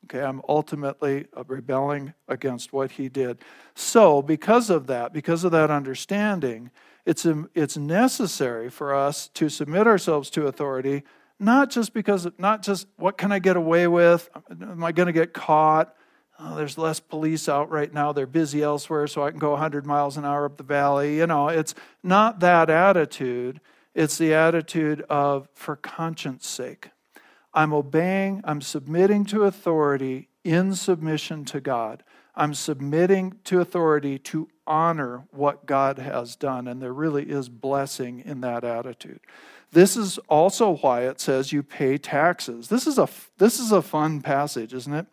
[0.04, 3.40] Okay, I'm ultimately rebelling against what he did.
[3.74, 6.70] So, because of that, because of that understanding,
[7.04, 11.02] it's, it's necessary for us to submit ourselves to authority,
[11.38, 14.30] not just because, not just what can I get away with?
[14.50, 15.94] Am I going to get caught?
[16.40, 18.12] Oh, there's less police out right now.
[18.12, 21.18] They're busy elsewhere, so I can go 100 miles an hour up the valley.
[21.18, 23.60] You know, it's not that attitude.
[23.94, 26.90] It's the attitude of, for conscience sake.
[27.54, 32.02] I'm obeying, I'm submitting to authority in submission to God.
[32.34, 38.22] I'm submitting to authority to honor what God has done, and there really is blessing
[38.24, 39.20] in that attitude.
[39.70, 42.68] This is also why it says you pay taxes.
[42.68, 45.06] This is a, this is a fun passage, isn't it?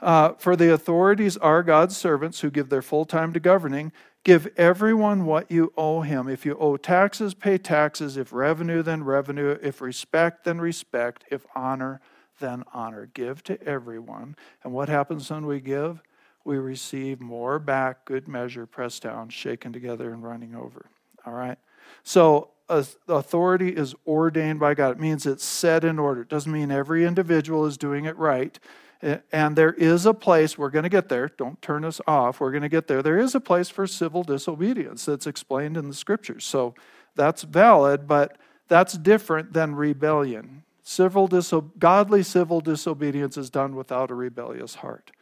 [0.00, 3.92] Uh, For the authorities are God's servants who give their full time to governing.
[4.24, 6.28] Give everyone what you owe him.
[6.28, 8.16] If you owe taxes, pay taxes.
[8.16, 9.58] If revenue, then revenue.
[9.62, 11.24] If respect, then respect.
[11.30, 12.00] If honor,
[12.40, 13.10] then honor.
[13.12, 14.34] Give to everyone.
[14.62, 16.02] And what happens when we give?
[16.44, 20.90] we receive more back, good measure, pressed down, shaken together, and running over.
[21.26, 21.58] All right?
[22.02, 24.92] So, authority is ordained by God.
[24.92, 26.22] It means it's set in order.
[26.22, 28.58] It doesn't mean every individual is doing it right.
[29.02, 31.30] And there is a place, we're going to get there.
[31.36, 32.40] Don't turn us off.
[32.40, 33.02] We're going to get there.
[33.02, 36.44] There is a place for civil disobedience that's explained in the scriptures.
[36.44, 36.74] So,
[37.16, 40.64] that's valid, but that's different than rebellion.
[40.82, 45.12] Civil diso- godly civil disobedience is done without a rebellious heart.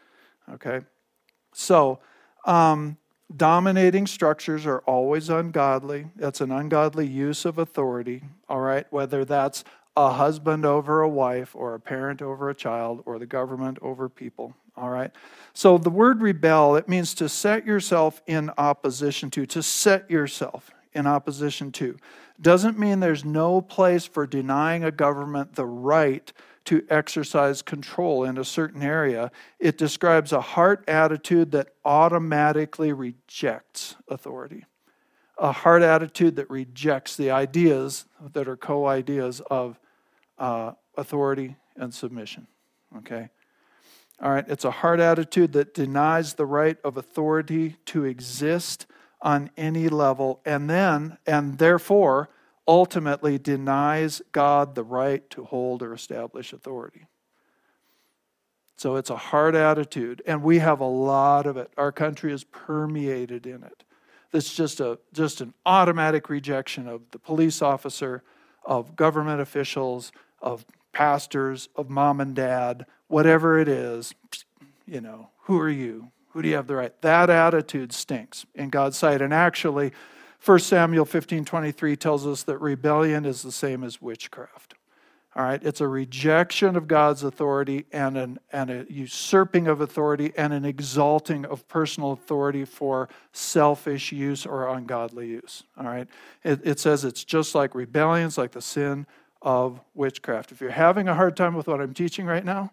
[0.49, 0.81] Okay?
[1.53, 1.99] So,
[2.47, 2.97] um,
[3.35, 6.07] Dominating structures are always ungodly.
[6.17, 8.87] That's an ungodly use of authority, all right?
[8.91, 9.65] Whether that's
[9.97, 14.09] a husband over a wife, or a parent over a child, or the government over
[14.09, 15.11] people, all right?
[15.53, 20.71] So the word rebel, it means to set yourself in opposition to, to set yourself
[20.95, 21.97] in opposition to.
[22.41, 26.33] Doesn't mean there's no place for denying a government the right
[26.65, 29.31] to exercise control in a certain area.
[29.59, 34.65] It describes a heart attitude that automatically rejects authority,
[35.39, 39.79] a heart attitude that rejects the ideas that are co ideas of
[40.43, 42.49] uh, authority and submission.
[42.99, 43.31] Okay?
[44.21, 48.87] All right, it's a hard attitude that denies the right of authority to exist
[49.23, 52.29] on any level and then, and therefore,
[52.67, 57.07] ultimately denies God the right to hold or establish authority.
[58.77, 61.71] So it's a hard attitude, and we have a lot of it.
[61.77, 63.85] Our country is permeated in it.
[64.33, 68.25] It's just a just an automatic rejection of the police officer,
[68.65, 70.11] of government officials,
[70.43, 74.15] of pastors, of mom and dad, whatever it is.
[74.87, 76.11] You know, who are you?
[76.31, 77.01] Who do you have the right?
[77.03, 79.21] That attitude stinks in God's sight.
[79.21, 79.93] And actually,
[80.45, 84.75] 1 Samuel 15 23 tells us that rebellion is the same as witchcraft.
[85.35, 90.31] All right, it's a rejection of God's authority and, an, and a usurping of authority
[90.37, 95.63] and an exalting of personal authority for selfish use or ungodly use.
[95.79, 96.07] All right,
[96.45, 99.07] it, it says it's just like rebellions, like the sin
[99.43, 100.53] of witchcraft.
[100.53, 102.73] If you're having a hard time with what I'm teaching right now,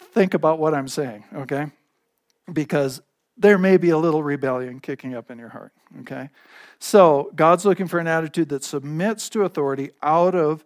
[0.00, 1.66] think about what I'm saying, okay?
[2.52, 3.00] Because
[3.38, 6.30] there may be a little rebellion kicking up in your heart, okay?
[6.78, 10.64] So, God's looking for an attitude that submits to authority out of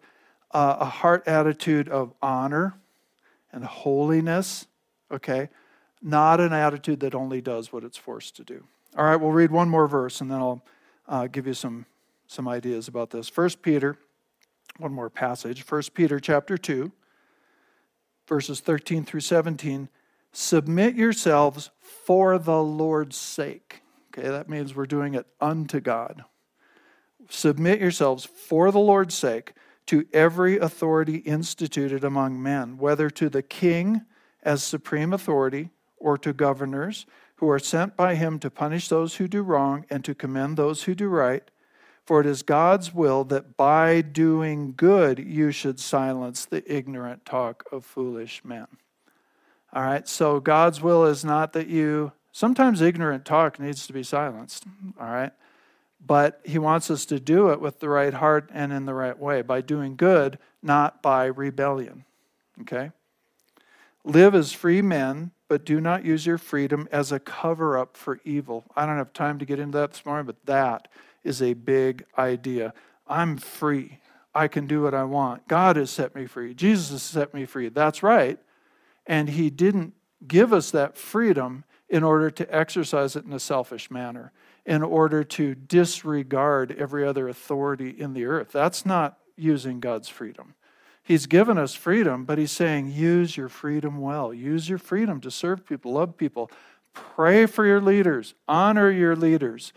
[0.52, 2.74] uh, a heart attitude of honor
[3.52, 4.66] and holiness,
[5.10, 5.48] okay?
[6.02, 8.64] Not an attitude that only does what it's forced to do.
[8.96, 10.64] All right, we'll read one more verse and then I'll
[11.06, 11.86] uh, give you some,
[12.26, 13.28] some ideas about this.
[13.28, 13.98] First Peter,
[14.80, 15.62] one more passage.
[15.62, 16.90] First Peter chapter 2,
[18.26, 19.88] verses 13 through 17.
[20.32, 26.24] Submit yourselves for the Lord's sake Okay, that means we're doing it unto God.
[27.28, 29.52] Submit yourselves for the Lord's sake
[29.86, 34.02] to every authority instituted among men, whether to the king
[34.42, 39.28] as supreme authority or to governors who are sent by him to punish those who
[39.28, 41.50] do wrong and to commend those who do right.
[42.10, 47.62] For it is God's will that by doing good you should silence the ignorant talk
[47.70, 48.66] of foolish men.
[49.72, 54.02] All right, so God's will is not that you Sometimes ignorant talk needs to be
[54.02, 54.64] silenced,
[55.00, 55.32] all right?
[56.04, 59.18] But he wants us to do it with the right heart and in the right
[59.18, 62.04] way, by doing good, not by rebellion,
[62.62, 62.92] okay?
[64.04, 68.20] Live as free men, but do not use your freedom as a cover up for
[68.24, 68.64] evil.
[68.76, 70.88] I don't have time to get into that this morning, but that
[71.24, 72.72] is a big idea.
[73.06, 73.98] I'm free.
[74.34, 75.48] I can do what I want.
[75.48, 76.54] God has set me free.
[76.54, 77.68] Jesus has set me free.
[77.68, 78.38] That's right.
[79.06, 79.94] And He didn't
[80.26, 84.32] give us that freedom in order to exercise it in a selfish manner,
[84.64, 88.52] in order to disregard every other authority in the earth.
[88.52, 90.54] That's not using God's freedom.
[91.02, 94.32] He's given us freedom, but He's saying, use your freedom well.
[94.32, 96.50] Use your freedom to serve people, love people,
[96.92, 99.72] pray for your leaders, honor your leaders.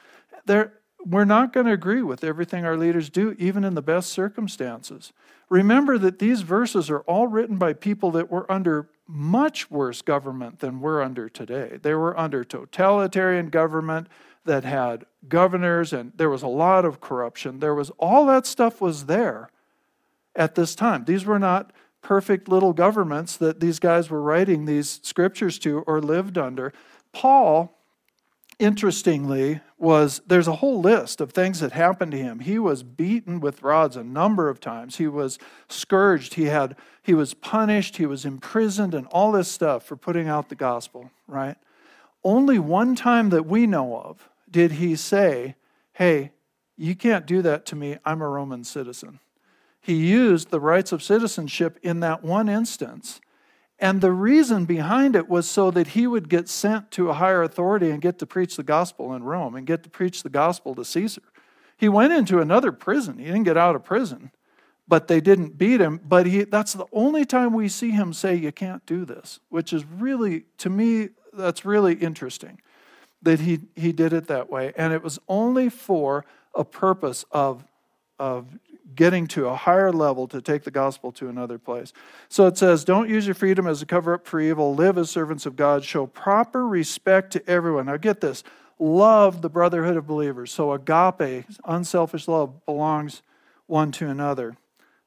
[0.45, 0.73] They're,
[1.06, 5.12] we're not going to agree with everything our leaders do, even in the best circumstances.
[5.50, 10.60] Remember that these verses are all written by people that were under much worse government
[10.60, 11.78] than we're under today.
[11.82, 14.08] They were under totalitarian government
[14.46, 17.60] that had governors and there was a lot of corruption.
[17.60, 19.50] There was all that stuff was there
[20.36, 21.06] at this time.
[21.06, 26.02] These were not perfect little governments that these guys were writing these scriptures to or
[26.02, 26.74] lived under.
[27.13, 27.78] Paul
[28.63, 32.39] interestingly was there's a whole list of things that happened to him.
[32.39, 34.97] He was beaten with rods a number of times.
[34.97, 36.36] He was scourged.
[36.36, 37.97] He had he was punished.
[37.97, 41.58] He was imprisoned and all this stuff for putting out the gospel right?
[42.23, 45.55] Only one time that we know of did he say
[45.93, 46.32] hey
[46.76, 47.97] you can't do that to me.
[48.03, 49.20] I'm a roman citizen.
[49.80, 53.20] He used the rights of citizenship in that one instance
[53.80, 57.43] and the reason behind it was so that he would get sent to a higher
[57.43, 60.76] authority and get to preach the gospel in Rome and get to preach the gospel
[60.76, 61.24] to Caesar.
[61.78, 63.17] He went into another prison.
[63.17, 64.32] He didn't get out of prison,
[64.88, 65.99] but they didn't beat him.
[66.03, 69.74] But he, that's the only time we see him say, You can't do this, which
[69.74, 72.61] is really, to me, that's really interesting
[73.24, 74.74] that he, he did it that way.
[74.78, 77.65] And it was only for a purpose of,
[78.19, 78.47] of
[78.96, 81.94] getting to a higher level to take the gospel to another place.
[82.30, 84.76] So it says, Don't use your freedom as a cover up for evil.
[84.76, 85.84] Live as servants of God.
[85.84, 87.86] Show proper respect to everyone.
[87.86, 88.44] Now get this
[88.80, 90.52] love the brotherhood of believers.
[90.52, 93.22] So, agape, unselfish love, belongs
[93.68, 94.58] one to another.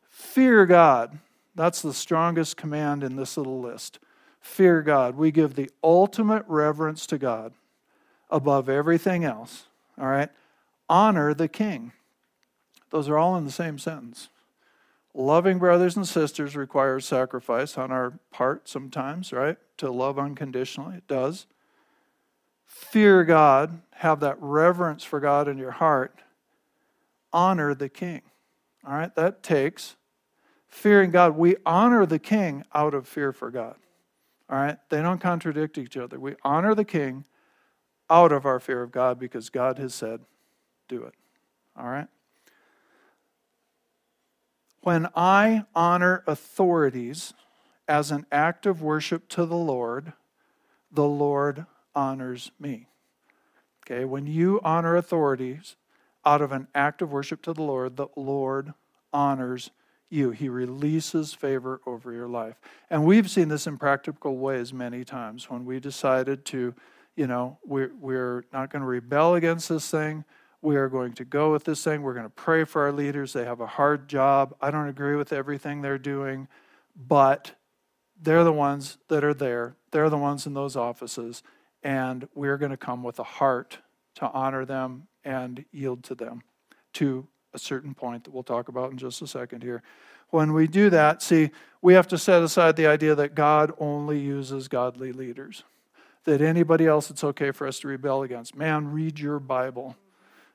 [0.08, 1.18] Fear God.
[1.54, 3.98] That's the strongest command in this little list.
[4.40, 5.16] Fear God.
[5.16, 7.52] We give the ultimate reverence to God
[8.30, 9.64] above everything else.
[9.98, 10.30] All right?
[10.88, 11.92] Honor the king.
[12.96, 14.30] Those are all in the same sentence.
[15.12, 19.58] Loving brothers and sisters requires sacrifice on our part sometimes, right?
[19.76, 21.44] To love unconditionally, it does.
[22.64, 26.20] Fear God, have that reverence for God in your heart.
[27.34, 28.22] Honor the king.
[28.86, 29.96] All right, that takes
[30.66, 31.36] fearing God.
[31.36, 33.76] We honor the king out of fear for God.
[34.48, 36.18] All right, they don't contradict each other.
[36.18, 37.26] We honor the king
[38.08, 40.20] out of our fear of God because God has said,
[40.88, 41.12] do it.
[41.78, 42.08] All right?
[44.86, 47.34] When I honor authorities
[47.88, 50.12] as an act of worship to the Lord,
[50.92, 51.66] the Lord
[51.96, 52.86] honors me.
[53.82, 55.74] Okay, when you honor authorities
[56.24, 58.74] out of an act of worship to the Lord, the Lord
[59.12, 59.72] honors
[60.08, 60.30] you.
[60.30, 62.60] He releases favor over your life.
[62.88, 66.76] And we've seen this in practical ways many times when we decided to,
[67.16, 70.24] you know, we're, we're not going to rebel against this thing.
[70.66, 72.02] We are going to go with this thing.
[72.02, 73.32] We're going to pray for our leaders.
[73.32, 74.56] They have a hard job.
[74.60, 76.48] I don't agree with everything they're doing,
[76.96, 77.52] but
[78.20, 79.76] they're the ones that are there.
[79.92, 81.44] They're the ones in those offices.
[81.84, 83.78] And we're going to come with a heart
[84.16, 86.42] to honor them and yield to them
[86.94, 89.84] to a certain point that we'll talk about in just a second here.
[90.30, 91.50] When we do that, see,
[91.80, 95.62] we have to set aside the idea that God only uses godly leaders,
[96.24, 98.56] that anybody else it's okay for us to rebel against.
[98.56, 99.94] Man, read your Bible.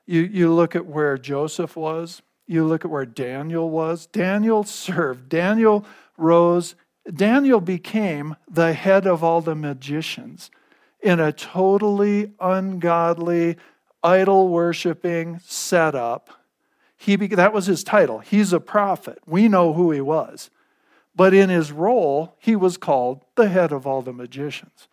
[0.06, 4.06] You, you look at where Joseph was, you look at where Daniel was.
[4.06, 5.86] Daniel served, Daniel
[6.16, 6.74] rose,
[7.12, 10.50] Daniel became the head of all the magicians
[11.00, 13.56] in a totally ungodly,
[14.02, 16.30] idol worshiping setup.
[16.96, 18.20] He that was his title.
[18.20, 19.18] He's a prophet.
[19.26, 20.50] We know who he was.
[21.14, 24.88] But in his role, he was called the head of all the magicians.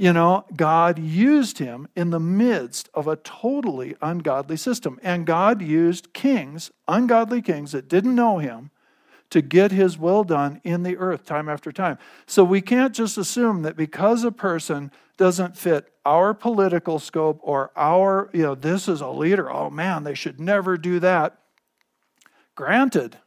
[0.00, 5.00] You know, God used him in the midst of a totally ungodly system.
[5.02, 8.70] And God used kings, ungodly kings that didn't know him,
[9.30, 11.98] to get his will done in the earth time after time.
[12.26, 17.72] So we can't just assume that because a person doesn't fit our political scope or
[17.74, 21.38] our, you know, this is a leader, oh man, they should never do that.
[22.54, 23.18] Granted,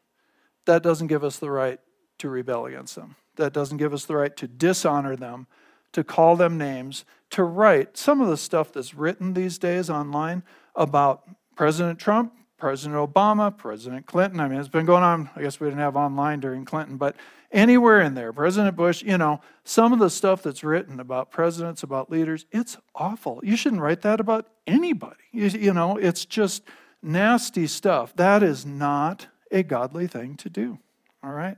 [0.66, 1.82] that doesn't give us the right
[2.20, 3.18] to rebel against them.
[3.36, 5.48] That doesn't give us the right to dishonor them
[5.94, 10.44] to call them names, to write some of the stuff that's written these days online
[10.76, 11.24] about
[11.56, 14.40] President Trump, President Obama, President Clinton.
[14.40, 17.16] I mean, it's been going on, I guess we didn't have online during Clinton, but
[17.52, 21.84] anywhere in there, President Bush, you know, some of the stuff that's written about presidents,
[21.84, 23.42] about leaders, it's awful.
[23.44, 25.24] You shouldn't write that about anybody.
[25.32, 26.64] You, you know, it's just
[27.02, 28.16] nasty stuff.
[28.16, 30.80] That is not a godly thing to do.
[31.24, 31.58] All right?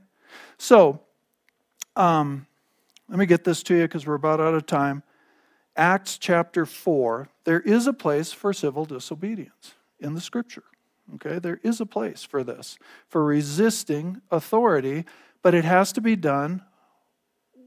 [0.58, 1.00] So,
[1.96, 2.46] um,
[3.08, 5.02] let me get this to you because we're about out of time.
[5.76, 10.62] Acts chapter 4, there is a place for civil disobedience in the scripture.
[11.16, 12.78] Okay, there is a place for this,
[13.08, 15.04] for resisting authority,
[15.42, 16.62] but it has to be done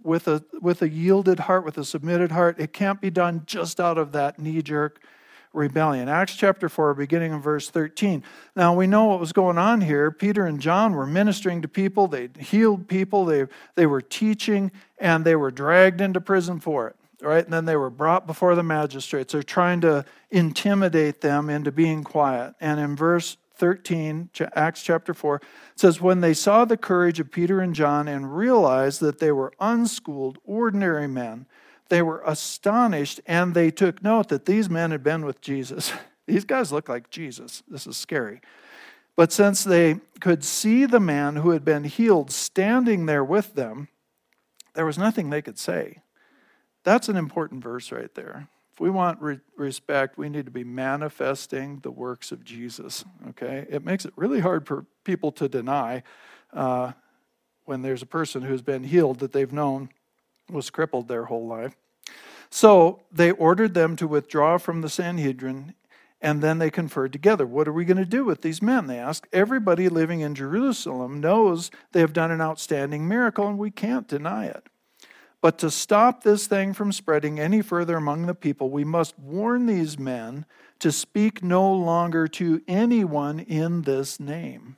[0.04, 2.60] with a, with a yielded heart, with a submitted heart.
[2.60, 5.04] It can't be done just out of that knee jerk
[5.58, 6.08] rebellion.
[6.08, 8.24] Acts chapter 4, beginning in verse 13.
[8.56, 10.12] Now we know what was going on here.
[10.12, 15.26] Peter and John were ministering to people, they healed people, they, they were teaching, and
[15.26, 16.96] they were dragged into prison for it.
[17.20, 17.44] Right?
[17.44, 19.34] And then they were brought before the magistrates.
[19.34, 22.54] They're trying to intimidate them into being quiet.
[22.62, 25.44] And in verse 13, Acts chapter 4, it
[25.76, 29.52] says, When they saw the courage of Peter and John and realized that they were
[29.60, 31.48] unschooled, ordinary men,
[31.90, 35.92] they were astonished and they took note that these men had been with Jesus.
[36.28, 37.64] These guys look like Jesus.
[37.70, 38.42] This is scary.
[39.16, 43.88] But since they could see the man who had been healed standing there with them,
[44.74, 46.02] there was nothing they could say.
[46.84, 48.50] That's an important verse right there.
[48.74, 53.04] If we want re- respect, we need to be manifesting the works of Jesus.
[53.30, 53.66] Okay?
[53.70, 56.04] It makes it really hard for people to deny
[56.54, 56.92] uh,
[57.66, 59.90] when there's a person who's been healed that they've known
[60.50, 61.76] was crippled their whole life.
[62.50, 65.74] So they ordered them to withdraw from the Sanhedrin,
[66.22, 67.46] and then they conferred together.
[67.46, 68.88] What are we going to do with these men?
[68.88, 69.28] They asked.
[69.34, 74.46] Everybody living in Jerusalem knows they have done an outstanding miracle, and we can't deny
[74.46, 74.68] it.
[75.42, 79.68] But to stop this thing from spreading any further among the people, we must warn
[79.68, 80.46] these men
[80.80, 84.78] to speak no longer to anyone in this name.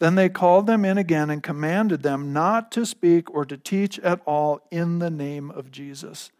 [0.00, 3.98] Then they called them in again and commanded them not to speak or to teach
[4.00, 6.30] at all in the name of Jesus.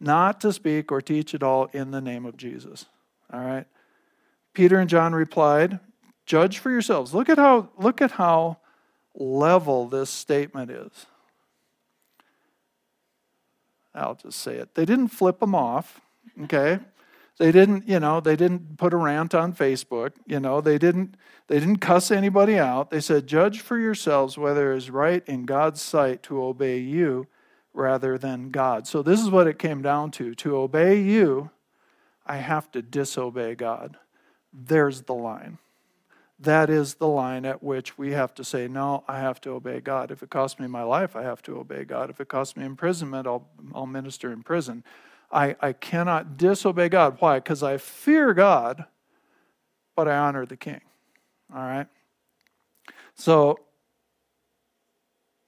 [0.00, 2.86] not to speak or teach at all in the name of Jesus.
[3.32, 3.66] All right?
[4.54, 5.78] Peter and John replied,
[6.24, 7.12] Judge for yourselves.
[7.12, 8.58] Look at how, look at how
[9.14, 11.06] level this statement is.
[13.94, 14.74] I'll just say it.
[14.74, 16.00] They didn't flip them off,
[16.44, 16.78] okay?
[17.40, 21.16] They didn't, you know, they didn't put a rant on Facebook, you know, they didn't
[21.46, 22.90] they didn't cuss anybody out.
[22.90, 27.28] They said, "Judge for yourselves whether it is right in God's sight to obey you
[27.72, 30.34] rather than God." So this is what it came down to.
[30.34, 31.48] To obey you,
[32.26, 33.96] I have to disobey God.
[34.52, 35.56] There's the line
[36.40, 39.80] that is the line at which we have to say, no, I have to obey
[39.80, 40.10] God.
[40.10, 42.08] If it costs me my life, I have to obey God.
[42.08, 44.82] If it costs me imprisonment, I'll, I'll minister in prison.
[45.32, 47.16] I, I cannot disobey God.
[47.20, 47.38] Why?
[47.38, 48.84] Because I fear God,
[49.94, 50.80] but I honor the king.
[51.54, 51.86] All right?
[53.14, 53.58] So,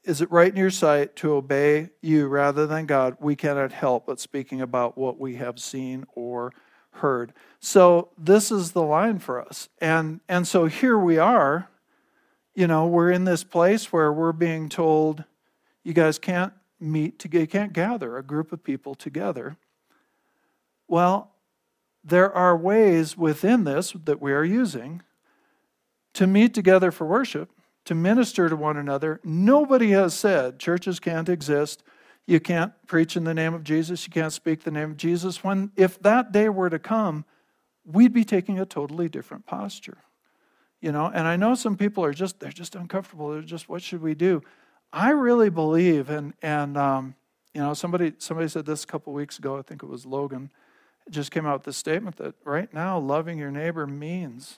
[0.05, 3.17] is it right in your sight to obey you rather than God?
[3.21, 6.53] We cannot help but speaking about what we have seen or
[6.95, 7.33] heard.
[7.61, 9.69] So this is the line for us.
[9.81, 11.69] And and so here we are,
[12.55, 15.25] you know, we're in this place where we're being told
[15.85, 19.57] you guys can't meet together, you can't gather a group of people together.
[20.93, 21.31] Well,
[22.05, 25.01] there are ways within this that we are using
[26.13, 27.49] to meet together for worship,
[27.87, 29.19] to minister to one another.
[29.25, 31.83] Nobody has said churches can't exist
[32.27, 34.07] you can't preach in the name of Jesus.
[34.07, 35.43] You can't speak the name of Jesus.
[35.43, 37.25] When, if that day were to come,
[37.87, 39.97] we'd be taking a totally different posture.
[40.83, 43.31] You know, and I know some people are just, they're just uncomfortable.
[43.31, 44.43] They're just, what should we do?
[44.93, 47.15] I really believe, and, and um,
[47.55, 50.53] you know, somebody, somebody said this a couple weeks ago, I think it was Logan,
[51.11, 54.57] just came out this statement that right now, loving your neighbor means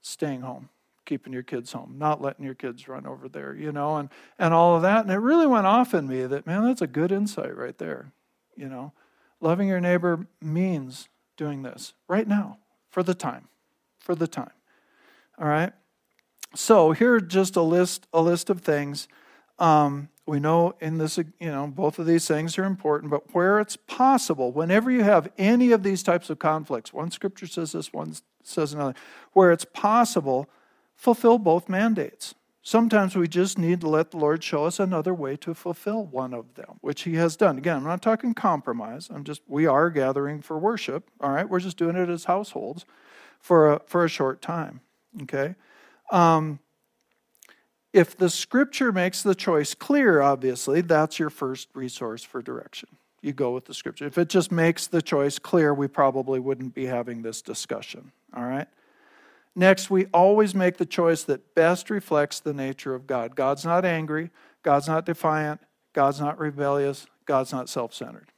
[0.00, 0.68] staying home
[1.08, 4.52] keeping your kids home, not letting your kids run over there, you know, and, and
[4.52, 5.04] all of that.
[5.04, 8.12] And it really went off in me that, man, that's a good insight right there.
[8.54, 8.92] You know,
[9.40, 11.08] loving your neighbor means
[11.38, 12.58] doing this right now
[12.90, 13.48] for the time,
[13.98, 14.50] for the time.
[15.38, 15.72] All right.
[16.54, 19.08] So here are just a list, a list of things.
[19.58, 23.58] Um, we know in this, you know, both of these things are important, but where
[23.58, 27.92] it's possible, whenever you have any of these types of conflicts, one scripture says this,
[27.92, 28.94] one says another,
[29.32, 30.46] where it's possible,
[30.94, 32.34] fulfill both mandates.
[32.62, 36.34] Sometimes we just need to let the Lord show us another way to fulfill one
[36.34, 37.56] of them, which He has done.
[37.56, 39.08] Again, I'm not talking compromise.
[39.10, 41.48] I'm just, we are gathering for worship, all right?
[41.48, 42.84] We're just doing it as households
[43.40, 44.80] for a, for a short time,
[45.22, 45.54] okay?
[46.10, 46.58] Um,
[47.98, 52.88] if the scripture makes the choice clear, obviously, that's your first resource for direction.
[53.22, 54.06] You go with the scripture.
[54.06, 58.44] If it just makes the choice clear, we probably wouldn't be having this discussion, all
[58.44, 58.68] right?
[59.56, 63.34] Next, we always make the choice that best reflects the nature of God.
[63.34, 64.30] God's not angry,
[64.62, 65.60] God's not defiant,
[65.92, 68.30] God's not rebellious, God's not self centered.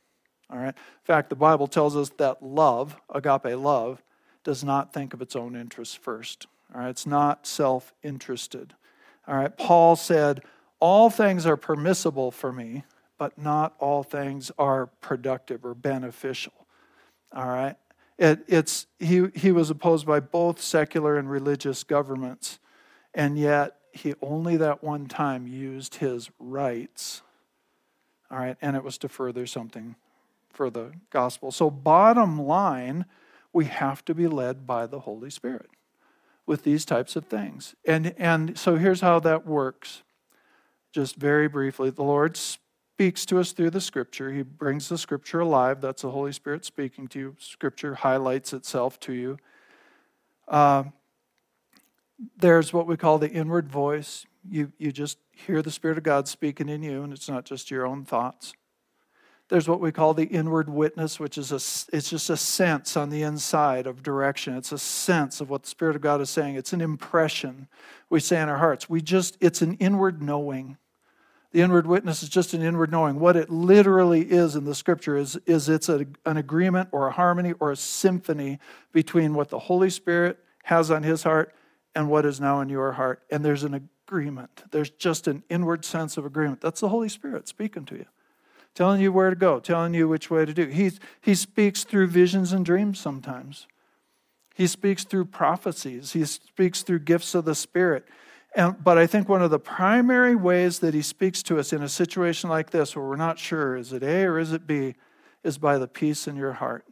[0.51, 0.69] All right?
[0.69, 4.03] In fact, the Bible tells us that love, agape love,
[4.43, 6.47] does not think of its own interests first.
[6.75, 6.89] All right?
[6.89, 8.73] It's not self interested.
[9.31, 9.57] All right?
[9.57, 10.43] Paul said,
[10.81, 12.85] All things are permissible for me,
[13.17, 16.53] but not all things are productive or beneficial.
[17.33, 17.77] All right?
[18.19, 22.59] It, it's, he, he was opposed by both secular and religious governments,
[23.15, 27.23] and yet he only that one time used his rights.
[28.31, 29.97] All right, and it was to further something
[30.51, 31.51] for the gospel.
[31.51, 33.07] So, bottom line,
[33.53, 35.71] we have to be led by the Holy Spirit
[36.51, 37.77] with these types of things.
[37.87, 40.03] And, and so here's how that works.
[40.93, 44.33] Just very briefly, the Lord speaks to us through the scripture.
[44.33, 45.81] He brings the scripture alive.
[45.81, 47.37] That's the Holy Spirit speaking to you.
[47.39, 49.39] Scripture highlights itself to you.
[50.49, 50.83] Uh,
[52.37, 54.27] there's what we call the inward voice.
[54.51, 57.71] You, you just hear the Spirit of God speaking in you, and it's not just
[57.71, 58.55] your own thoughts.
[59.51, 61.57] There's what we call the inward witness, which is a,
[61.95, 64.57] it's just a sense on the inside of direction.
[64.57, 66.55] It's a sense of what the Spirit of God is saying.
[66.55, 67.67] It's an impression
[68.09, 68.89] we say in our hearts.
[68.89, 70.77] We just, it's an inward knowing.
[71.51, 73.19] The inward witness is just an inward knowing.
[73.19, 77.13] What it literally is in the scripture is, is it's a, an agreement or a
[77.13, 78.61] harmony or a symphony
[78.93, 81.53] between what the Holy Spirit has on his heart
[81.97, 83.25] and what is now in your heart.
[83.33, 84.63] And there's an agreement.
[84.71, 86.61] There's just an inward sense of agreement.
[86.61, 88.07] That's the Holy Spirit speaking to you,
[88.75, 90.67] telling you where to go, telling you which way to do.
[90.67, 93.67] He, he speaks through visions and dreams sometimes.
[94.55, 96.13] He speaks through prophecies.
[96.13, 98.07] He speaks through gifts of the Spirit.
[98.55, 101.83] And, but I think one of the primary ways that he speaks to us in
[101.83, 104.97] a situation like this, where we're not sure is it A or is it B,
[105.45, 106.85] is by the peace in your heart.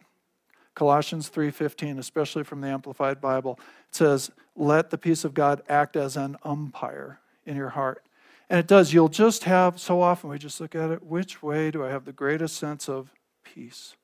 [0.75, 3.59] Colossians 3:15, especially from the Amplified Bible,
[3.91, 8.05] says, "Let the peace of God act as an umpire in your heart."
[8.51, 8.93] And it does.
[8.93, 12.05] You'll just have so often we just look at it, which way do I have
[12.05, 13.13] the greatest sense of
[13.45, 13.95] peace.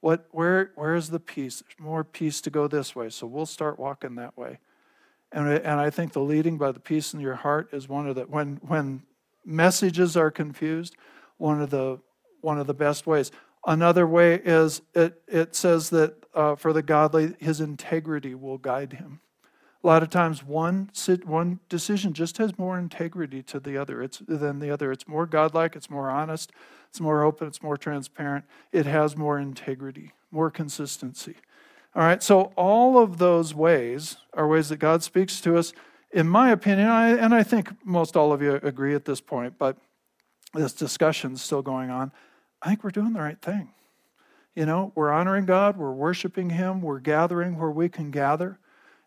[0.00, 1.62] What, where, where is the peace?
[1.62, 4.58] There's more peace to go this way, so we'll start walking that way.
[5.30, 8.16] And, and I think the leading by the peace in your heart is one of
[8.16, 9.02] the, when, when
[9.44, 10.94] messages are confused,
[11.38, 11.98] one of the,
[12.40, 13.30] one of the best ways.
[13.66, 18.94] Another way is it, it says that uh, for the godly, his integrity will guide
[18.94, 19.20] him.
[19.82, 20.90] A lot of times, one,
[21.24, 24.92] one decision just has more integrity to the other it's, than the other.
[24.92, 26.52] It's more godlike, it's more honest,
[26.88, 28.44] it's more open, it's more transparent.
[28.70, 31.34] It has more integrity, more consistency.
[31.96, 35.72] All right, so all of those ways are ways that God speaks to us.
[36.12, 39.58] In my opinion, I, and I think most all of you agree at this point,
[39.58, 39.76] but
[40.54, 42.12] this discussion's still going on.
[42.62, 43.70] I think we're doing the right thing.
[44.54, 48.58] You know, we're honoring God, we're worshiping Him, we're gathering where we can gather.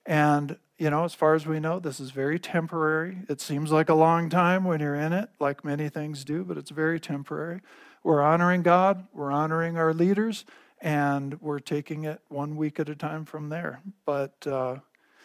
[0.06, 3.20] And you know, as far as we know, this is very temporary.
[3.30, 6.58] It seems like a long time when you're in it, like many things do, but
[6.58, 7.62] it's very temporary.
[8.04, 10.46] We're honoring God, we're honoring our leaders,
[10.82, 13.80] and we're taking it one week at a time from there.
[14.06, 14.78] But uh,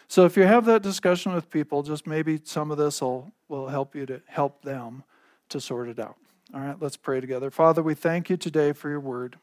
[0.07, 3.68] so if you have that discussion with people, just maybe some of this will, will
[3.68, 5.03] help you to help them
[5.48, 6.16] to sort it out.
[6.55, 7.51] All right, let's pray together.
[7.51, 9.38] Father, we thank you today for your word.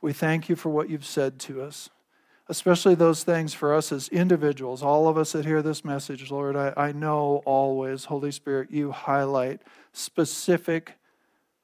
[0.00, 1.88] We thank you for what you've said to us
[2.48, 6.56] especially those things for us as individuals, all of us that hear this message, Lord,
[6.56, 10.94] I, I know always, Holy Spirit, you highlight specific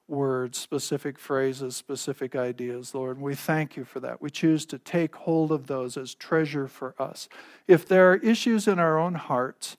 [0.09, 3.17] words, specific phrases, specific ideas, Lord.
[3.17, 4.21] And We thank you for that.
[4.21, 7.29] We choose to take hold of those as treasure for us.
[7.69, 9.77] If there are issues in our own hearts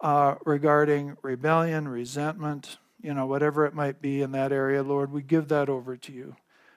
[0.00, 5.22] uh, regarding rebellion, resentment, you know, whatever it might be in that area, Lord, we
[5.22, 6.36] give that over to you.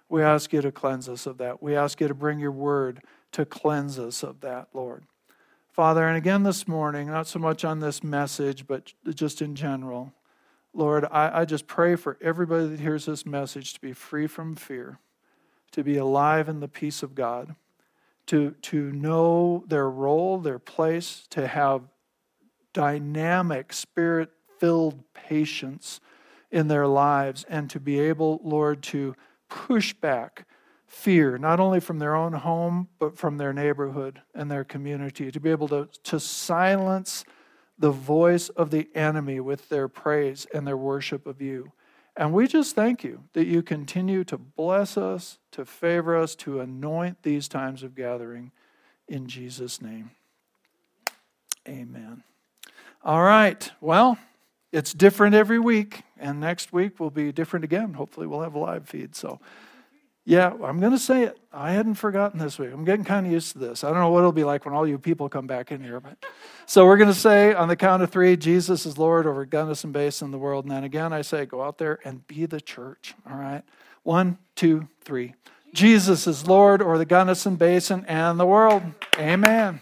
[0.09, 1.63] We ask you to cleanse us of that.
[1.63, 3.01] We ask you to bring your word
[3.31, 5.03] to cleanse us of that, Lord.
[5.71, 10.13] Father, and again this morning, not so much on this message, but just in general,
[10.73, 14.55] Lord, I, I just pray for everybody that hears this message to be free from
[14.55, 14.99] fear,
[15.71, 17.55] to be alive in the peace of God,
[18.27, 21.83] to, to know their role, their place, to have
[22.73, 24.29] dynamic, spirit
[24.59, 25.99] filled patience
[26.51, 29.15] in their lives, and to be able, Lord, to
[29.49, 30.45] push back
[30.91, 35.39] fear, not only from their own home, but from their neighborhood and their community, to
[35.39, 37.23] be able to, to silence
[37.79, 41.71] the voice of the enemy with their praise and their worship of you.
[42.17, 46.59] And we just thank you that you continue to bless us, to favor us, to
[46.59, 48.51] anoint these times of gathering
[49.07, 50.11] in Jesus' name.
[51.69, 52.21] Amen.
[53.01, 53.71] All right.
[53.79, 54.17] Well,
[54.73, 57.93] it's different every week, and next week will be different again.
[57.93, 59.15] Hopefully, we'll have a live feed.
[59.15, 59.39] So,
[60.23, 61.39] yeah, I'm going to say it.
[61.51, 62.71] I hadn't forgotten this week.
[62.71, 63.83] I'm getting kind of used to this.
[63.83, 65.99] I don't know what it'll be like when all you people come back in here.
[65.99, 66.17] But
[66.67, 69.91] so we're going to say on the count of three, Jesus is Lord over Gunnison
[69.91, 70.65] Basin in the world.
[70.65, 73.15] And then again, I say, go out there and be the church.
[73.29, 73.63] All right.
[74.03, 75.33] One, two, three.
[75.73, 78.83] Jesus is Lord over the Gunnison Basin and the world.
[79.17, 79.81] Amen.